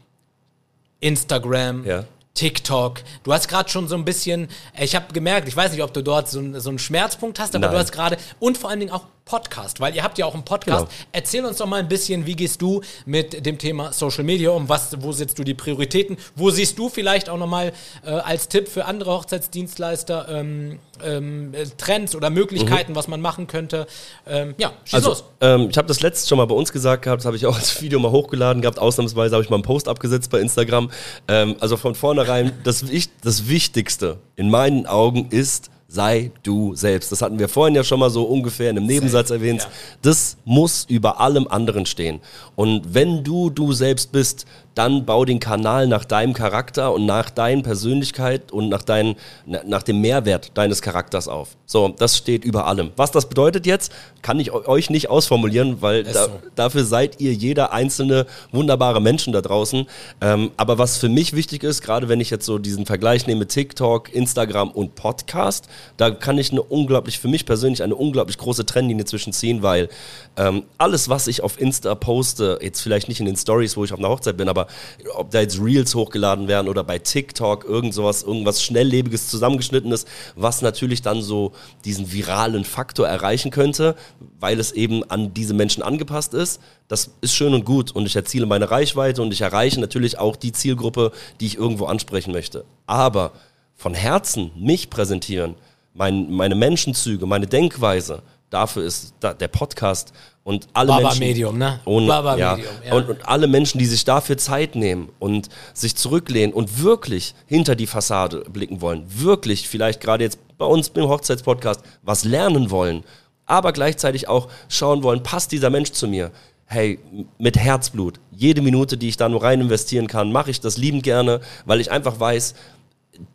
[1.00, 2.04] Instagram, Ja.
[2.40, 3.02] TikTok.
[3.22, 5.92] Du hast gerade schon so ein bisschen, äh, ich habe gemerkt, ich weiß nicht, ob
[5.92, 7.74] du dort so, so einen Schmerzpunkt hast, aber Nein.
[7.74, 10.44] du hast gerade und vor allen Dingen auch Podcast, weil ihr habt ja auch einen
[10.44, 10.86] Podcast.
[10.88, 10.90] Genau.
[11.12, 14.68] Erzähl uns doch mal ein bisschen, wie gehst du mit dem Thema Social Media um?
[14.68, 16.16] Was, wo setzt du die Prioritäten?
[16.34, 17.72] Wo siehst du vielleicht auch nochmal
[18.04, 23.46] äh, als Tipp für andere Hochzeitsdienstleister ähm, ähm, äh, Trends oder Möglichkeiten, was man machen
[23.46, 23.86] könnte?
[24.26, 25.24] Ähm, ja, schieß Also, los.
[25.40, 27.54] ähm, ich habe das letztes schon mal bei uns gesagt gehabt, das habe ich auch
[27.56, 28.80] als Video mal hochgeladen gehabt.
[28.80, 30.90] Ausnahmsweise habe ich mal einen Post abgesetzt bei Instagram.
[31.28, 32.84] Ähm, also von vornherein, das,
[33.22, 37.10] das Wichtigste in meinen Augen ist, sei du selbst.
[37.10, 39.68] Das hatten wir vorhin ja schon mal so ungefähr in einem Nebensatz erwähnt.
[40.02, 42.20] Das muss über allem anderen stehen.
[42.54, 47.28] Und wenn du du selbst bist, dann bau den Kanal nach deinem Charakter und nach
[47.30, 51.56] deiner Persönlichkeit und nach, dein, na- nach dem Mehrwert deines Charakters auf.
[51.66, 52.90] So, das steht über allem.
[52.96, 53.92] Was das bedeutet jetzt,
[54.22, 56.30] kann ich eu- euch nicht ausformulieren, weil da, so.
[56.54, 59.86] dafür seid ihr jeder einzelne wunderbare Menschen da draußen.
[60.20, 63.46] Ähm, aber was für mich wichtig ist, gerade wenn ich jetzt so diesen Vergleich nehme,
[63.46, 68.66] TikTok, Instagram und Podcast, da kann ich eine unglaublich, für mich persönlich eine unglaublich große
[68.66, 69.88] Trennlinie zwischen ziehen, weil
[70.36, 73.92] ähm, alles, was ich auf Insta poste, jetzt vielleicht nicht in den Stories, wo ich
[73.92, 74.66] auf einer Hochzeit bin, aber
[75.14, 80.06] ob da jetzt Reels hochgeladen werden oder bei TikTok irgend sowas, irgendwas schnelllebiges zusammengeschnittenes,
[80.36, 81.52] was natürlich dann so
[81.84, 83.96] diesen viralen Faktor erreichen könnte,
[84.38, 86.60] weil es eben an diese Menschen angepasst ist.
[86.88, 90.36] Das ist schön und gut und ich erziele meine Reichweite und ich erreiche natürlich auch
[90.36, 92.64] die Zielgruppe, die ich irgendwo ansprechen möchte.
[92.86, 93.32] Aber
[93.76, 95.54] von Herzen mich präsentieren,
[95.94, 101.20] mein, meine Menschenzüge, meine Denkweise, dafür ist da, der Podcast und alle Baba Menschen.
[101.20, 101.80] Medium, ne?
[101.84, 102.94] Und, Baba ja, Medium, ja.
[102.94, 107.76] Und, und alle Menschen, die sich dafür Zeit nehmen und sich zurücklehnen und wirklich hinter
[107.76, 113.04] die Fassade blicken wollen, wirklich vielleicht gerade jetzt bei uns im Hochzeitspodcast was lernen wollen,
[113.46, 116.30] aber gleichzeitig auch schauen wollen, passt dieser Mensch zu mir?
[116.66, 117.00] Hey,
[117.38, 121.02] mit Herzblut, jede Minute, die ich da nur rein investieren kann, mache ich das liebend
[121.02, 122.54] gerne, weil ich einfach weiß,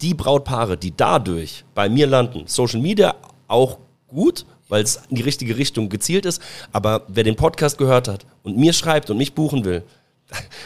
[0.02, 3.16] die Brautpaare, die dadurch bei mir landen, Social Media
[3.48, 6.42] auch gut, weil es in die richtige Richtung gezielt ist,
[6.72, 9.84] aber wer den Podcast gehört hat und mir schreibt und mich buchen will,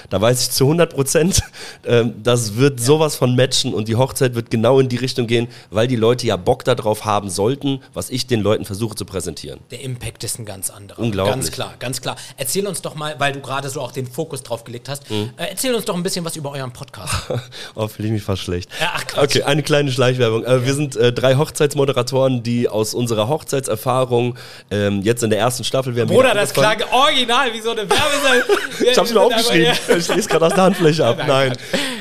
[0.09, 1.41] da weiß ich zu 100 Prozent,
[1.85, 5.47] ähm, das wird sowas von matchen und die Hochzeit wird genau in die Richtung gehen,
[5.69, 9.59] weil die Leute ja Bock darauf haben sollten, was ich den Leuten versuche zu präsentieren.
[9.69, 10.99] Der Impact ist ein ganz anderer.
[10.99, 11.33] Unglaublich.
[11.35, 12.15] Ganz klar, ganz klar.
[12.37, 15.31] Erzähl uns doch mal, weil du gerade so auch den Fokus drauf gelegt hast, Mhm.
[15.37, 17.13] äh, erzähl uns doch ein bisschen was über euren Podcast.
[17.75, 18.69] Oh, fühle ich mich fast schlecht.
[18.79, 19.23] Ja, ach, Quatsch.
[19.37, 20.43] okay, eine kleine Schleichwerbung.
[20.43, 24.37] Äh, Wir sind äh, drei Hochzeitsmoderatoren, die aus unserer Hochzeitserfahrung
[24.71, 26.09] ähm, jetzt in der ersten Staffel werden.
[26.09, 28.57] Bruder, das klang original wie so eine Werbesendung.
[28.91, 29.48] Ich hab's mir aufgeschrieben.
[29.53, 31.17] Ich lese gerade aus der Handfläche ab.
[31.27, 31.53] Nein.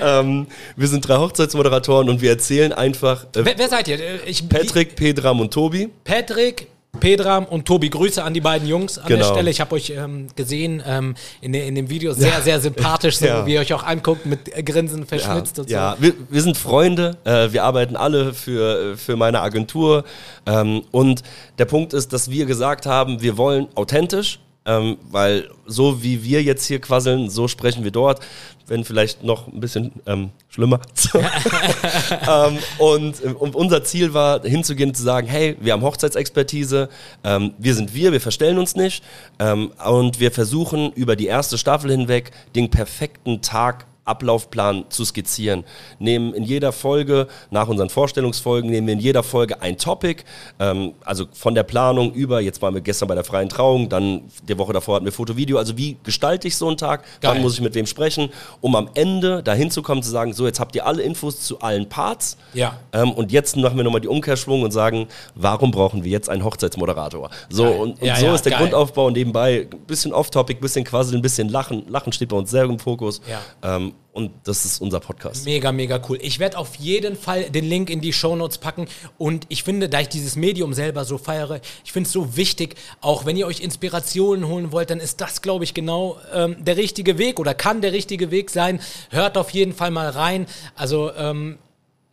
[0.03, 0.46] Ähm,
[0.76, 3.24] wir sind drei Hochzeitsmoderatoren und wir erzählen einfach.
[3.36, 3.99] Äh, Wer, wer seid ihr?
[4.01, 5.88] Äh, Ich, Patrick, Pedram und Tobi.
[6.05, 6.68] Patrick,
[7.01, 7.90] Pedram und Tobi.
[7.90, 9.32] Grüße an die beiden Jungs an der Genau.
[9.32, 9.51] Stelle.
[9.51, 12.12] Ich habe euch ähm, gesehen ähm, in, in dem Video.
[12.12, 13.46] Sehr, sehr sympathisch, so Ja.
[13.46, 15.74] wie ihr euch auch anguckt, mit Grinsen verschmitzt und so.
[15.74, 20.05] Ja, wir, wir sind Freunde, äh, wir arbeiten alle für, für meine Agentur.
[20.46, 21.22] Ähm, und
[21.59, 26.43] der Punkt ist, dass wir gesagt haben, wir wollen authentisch, ähm, weil so wie wir
[26.43, 28.21] jetzt hier quasseln, so sprechen wir dort.
[28.66, 30.81] Wenn vielleicht noch ein bisschen ähm, schlimmer.
[31.14, 36.91] ähm, und, äh, und unser Ziel war, hinzugehen und zu sagen, hey, wir haben Hochzeitsexpertise,
[37.25, 39.03] ähm, wir sind wir, wir verstellen uns nicht
[39.39, 45.65] ähm, und wir versuchen über die erste Staffel hinweg den perfekten Tag Ablaufplan zu skizzieren.
[45.99, 50.25] Nehmen in jeder Folge, nach unseren Vorstellungsfolgen, nehmen wir in jeder Folge ein Topic,
[50.59, 54.23] ähm, also von der Planung über, jetzt waren wir gestern bei der freien Trauung, dann
[54.49, 57.33] die Woche davor hatten wir Foto, Video, also wie gestalte ich so einen Tag, Geil.
[57.35, 58.31] wann muss ich mit wem sprechen,
[58.61, 61.61] um am Ende dahin zu kommen, zu sagen, so jetzt habt ihr alle Infos zu
[61.61, 62.79] allen Parts Ja.
[62.93, 66.45] ähm, und jetzt machen wir nochmal die Umkehrschwung und sagen, warum brauchen wir jetzt einen
[66.45, 67.31] Hochzeitsmoderator?
[67.51, 67.73] So, Geil.
[67.79, 68.63] und, und Ja, so ja, ist der geil.
[68.63, 71.85] Grundaufbau und nebenbei ein bisschen off-topic, ein bisschen quasseln, ein bisschen lachen.
[71.89, 73.21] Lachen steht bei uns sehr im Fokus.
[73.29, 73.77] Ja.
[73.77, 75.44] Ähm, und das ist unser Podcast.
[75.44, 76.18] Mega, mega cool.
[76.20, 80.01] Ich werde auf jeden Fall den Link in die Shownotes packen und ich finde, da
[80.01, 83.61] ich dieses Medium selber so feiere, ich finde es so wichtig, auch wenn ihr euch
[83.61, 87.80] Inspirationen holen wollt, dann ist das, glaube ich, genau ähm, der richtige Weg oder kann
[87.80, 88.80] der richtige Weg sein.
[89.11, 90.46] Hört auf jeden Fall mal rein.
[90.74, 91.59] Also, ähm,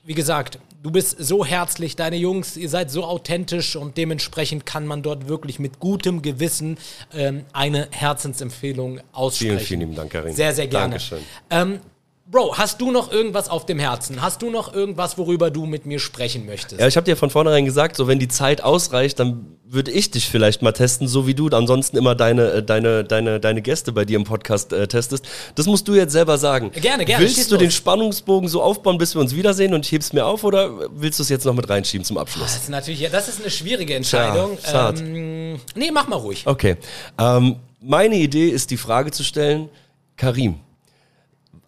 [0.04, 4.86] wie gesagt, du bist so herzlich, deine Jungs, ihr seid so authentisch und dementsprechend kann
[4.86, 6.78] man dort wirklich mit gutem Gewissen
[7.12, 9.58] ähm, eine Herzensempfehlung aussprechen.
[9.58, 10.36] Vielen, vielen lieben Dank, Karin.
[10.36, 10.92] Sehr, sehr gerne.
[10.92, 11.24] Dankeschön.
[11.50, 11.80] Ähm,
[12.28, 14.20] Bro, hast du noch irgendwas auf dem Herzen?
[14.20, 16.82] Hast du noch irgendwas, worüber du mit mir sprechen möchtest?
[16.82, 20.10] Ja, ich habe dir von vornherein gesagt, so wenn die Zeit ausreicht, dann würde ich
[20.10, 23.92] dich vielleicht mal testen, so wie du ansonsten immer deine, äh, deine, deine, deine Gäste
[23.92, 25.24] bei dir im Podcast äh, testest.
[25.54, 26.72] Das musst du jetzt selber sagen.
[26.72, 27.62] Gerne, gerne, Willst du los.
[27.62, 31.24] den Spannungsbogen so aufbauen, bis wir uns wiedersehen und hebst mir auf oder willst du
[31.24, 32.54] es jetzt noch mit reinschieben zum Abschluss?
[32.54, 34.58] Das ist natürlich, ja, das ist eine schwierige Entscheidung.
[34.66, 35.00] Schade.
[35.00, 36.42] ähm, nee, mach mal ruhig.
[36.48, 36.78] Okay.
[37.20, 39.70] Ähm, meine Idee ist, die Frage zu stellen,
[40.18, 40.56] Karim,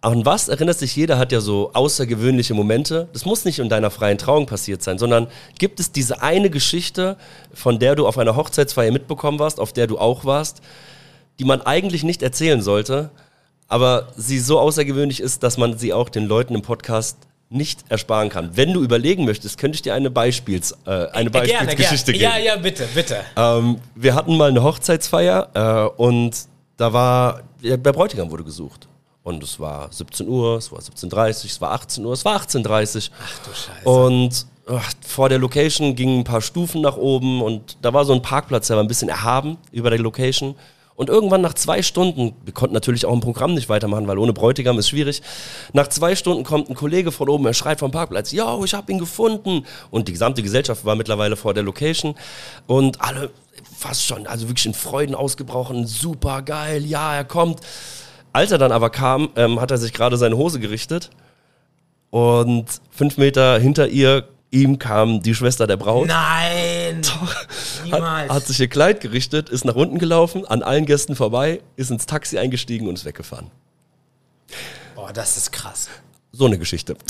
[0.08, 3.08] an was erinnert sich jeder, hat ja so außergewöhnliche Momente.
[3.12, 5.28] Das muss nicht in deiner freien Trauung passiert sein, sondern
[5.58, 7.16] gibt es diese eine Geschichte,
[7.52, 10.62] von der du auf einer Hochzeitsfeier mitbekommen warst, auf der du auch warst,
[11.38, 13.10] die man eigentlich nicht erzählen sollte,
[13.68, 17.18] aber sie so außergewöhnlich ist, dass man sie auch den Leuten im Podcast
[17.50, 18.56] nicht ersparen kann.
[18.56, 22.24] Wenn du überlegen möchtest, könnte ich dir eine, Beispiels, äh, eine Beispielsgeschichte geben.
[22.24, 23.20] Ja, ja, bitte, bitte.
[23.36, 26.36] Ähm, wir hatten mal eine Hochzeitsfeier äh, und
[26.76, 28.87] da war, der Bräutigam wurde gesucht.
[29.28, 32.40] Und es war 17 Uhr, es war 17.30 Uhr, es war 18 Uhr, es war
[32.40, 33.14] 18.30 Uhr.
[33.22, 33.88] Ach du Scheiße.
[33.88, 38.14] Und ach, vor der Location gingen ein paar Stufen nach oben und da war so
[38.14, 40.54] ein Parkplatz, der war ein bisschen erhaben über der Location.
[40.96, 44.32] Und irgendwann nach zwei Stunden, wir konnten natürlich auch im Programm nicht weitermachen, weil ohne
[44.32, 45.20] Bräutigam ist schwierig.
[45.74, 48.90] Nach zwei Stunden kommt ein Kollege von oben, er schreit vom Parkplatz, yo, ich habe
[48.90, 49.66] ihn gefunden.
[49.90, 52.14] Und die gesamte Gesellschaft war mittlerweile vor der Location
[52.66, 53.30] und alle
[53.76, 57.60] fast schon, also wirklich in Freuden ausgebrochen, super geil, ja, er kommt.
[58.38, 61.10] Als er dann aber kam, ähm, hat er sich gerade seine Hose gerichtet
[62.10, 66.06] und fünf Meter hinter ihr, ihm kam die Schwester der Braut.
[66.06, 67.02] Nein!
[67.02, 68.32] Hat, Niemals.
[68.32, 72.06] hat sich ihr Kleid gerichtet, ist nach unten gelaufen, an allen Gästen vorbei, ist ins
[72.06, 73.50] Taxi eingestiegen und ist weggefahren.
[74.94, 75.88] Boah, das ist krass.
[76.30, 76.96] So eine Geschichte.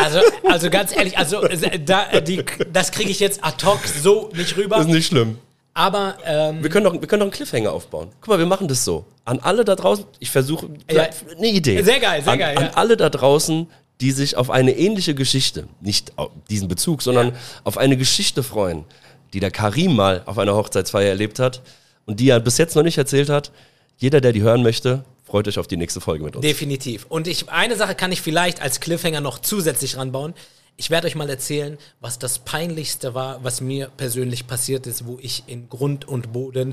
[0.00, 3.80] Also, also ganz ehrlich, also äh, da, äh, die, das kriege ich jetzt ad hoc
[3.84, 4.78] so nicht rüber.
[4.78, 5.38] ist nicht schlimm.
[5.78, 8.08] Aber ähm, Wir können, doch, wir können doch einen Cliffhanger aufbauen.
[8.20, 9.04] Guck mal, wir machen das so.
[9.24, 11.06] An alle da draußen, ich versuche, Ja.
[11.36, 11.80] eine Idee.
[11.82, 12.70] Sehr geil, sehr an, geil, An ja.
[12.74, 13.68] alle da draußen,
[14.00, 17.34] die sich auf eine ähnliche Geschichte, nicht auf diesen Bezug, sondern Ja.
[17.62, 18.84] auf eine Geschichte freuen,
[19.32, 21.62] die der Karim mal auf einer Hochzeitsfeier erlebt hat
[22.06, 23.52] und die er bis jetzt noch nicht erzählt hat.
[23.98, 26.42] Jeder, der die hören möchte, freut euch auf die nächste Folge mit uns.
[26.44, 27.06] Definitiv.
[27.08, 30.34] Und ich, eine Sache kann ich vielleicht als Cliffhanger noch zusätzlich ranbauen.
[30.80, 35.18] Ich werde euch mal erzählen, was das Peinlichste war, was mir persönlich passiert ist, wo
[35.20, 36.72] ich in Grund und Boden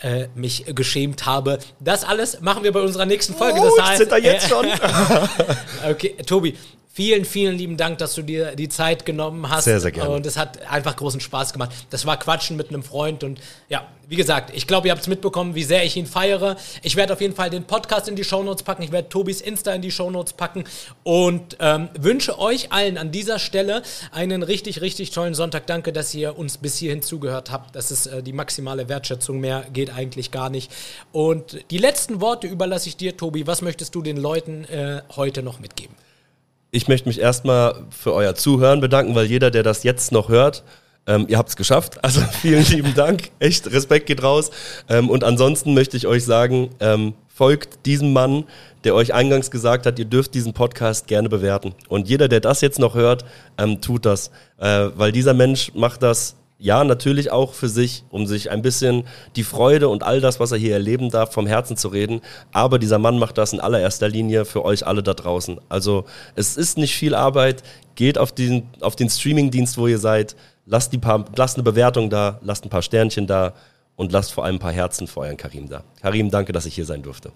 [0.00, 1.60] äh, mich geschämt habe.
[1.78, 3.60] Das alles machen wir bei unserer nächsten Folge.
[3.60, 4.66] Oh, das ich zitter jetzt schon.
[5.88, 6.56] Okay, Tobi,
[6.94, 9.64] vielen, vielen lieben Dank, dass du dir die Zeit genommen hast.
[9.64, 10.10] Sehr, sehr gerne.
[10.10, 11.72] Und es hat einfach großen Spaß gemacht.
[11.90, 15.08] Das war Quatschen mit einem Freund und ja, wie gesagt, ich glaube, ihr habt es
[15.08, 16.56] mitbekommen, wie sehr ich ihn feiere.
[16.82, 18.82] Ich werde auf jeden Fall den Podcast in die Shownotes packen.
[18.82, 20.64] Ich werde Tobis Insta in die Shownotes packen
[21.02, 23.82] und ähm, wünsche euch allen an dieser Stelle
[24.12, 25.66] einen richtig, richtig tollen Sonntag.
[25.66, 27.74] Danke, dass ihr uns bis hierhin zugehört habt.
[27.74, 29.40] Das ist äh, die maximale Wertschätzung.
[29.40, 30.70] Mehr geht eigentlich gar nicht.
[31.10, 33.48] Und die letzten Worte überlasse ich dir, Tobi.
[33.48, 35.96] Was möchtest du den Leuten äh, heute noch mitgeben?
[36.74, 40.64] Ich möchte mich erstmal für euer Zuhören bedanken, weil jeder, der das jetzt noch hört,
[41.06, 41.98] ähm, ihr habt es geschafft.
[42.02, 43.30] Also vielen lieben Dank.
[43.38, 44.50] Echt, Respekt geht raus.
[44.88, 48.42] Ähm, und ansonsten möchte ich euch sagen, ähm, folgt diesem Mann,
[48.82, 51.76] der euch eingangs gesagt hat, ihr dürft diesen Podcast gerne bewerten.
[51.88, 53.24] Und jeder, der das jetzt noch hört,
[53.56, 54.32] ähm, tut das.
[54.58, 59.04] Äh, weil dieser Mensch macht das ja, natürlich auch für sich, um sich ein bisschen
[59.36, 62.20] die Freude und all das, was er hier erleben darf, vom Herzen zu reden.
[62.52, 65.60] Aber dieser Mann macht das in allererster Linie für euch alle da draußen.
[65.68, 66.04] Also
[66.36, 67.62] es ist nicht viel Arbeit.
[67.96, 70.36] Geht auf den, auf den Streamingdienst, wo ihr seid.
[70.64, 73.52] Lasst, die paar, lasst eine Bewertung da, lasst ein paar Sternchen da
[73.96, 75.82] und lasst vor allem ein paar Herzen für euren Karim da.
[76.00, 77.32] Karim, danke, dass ich hier sein durfte.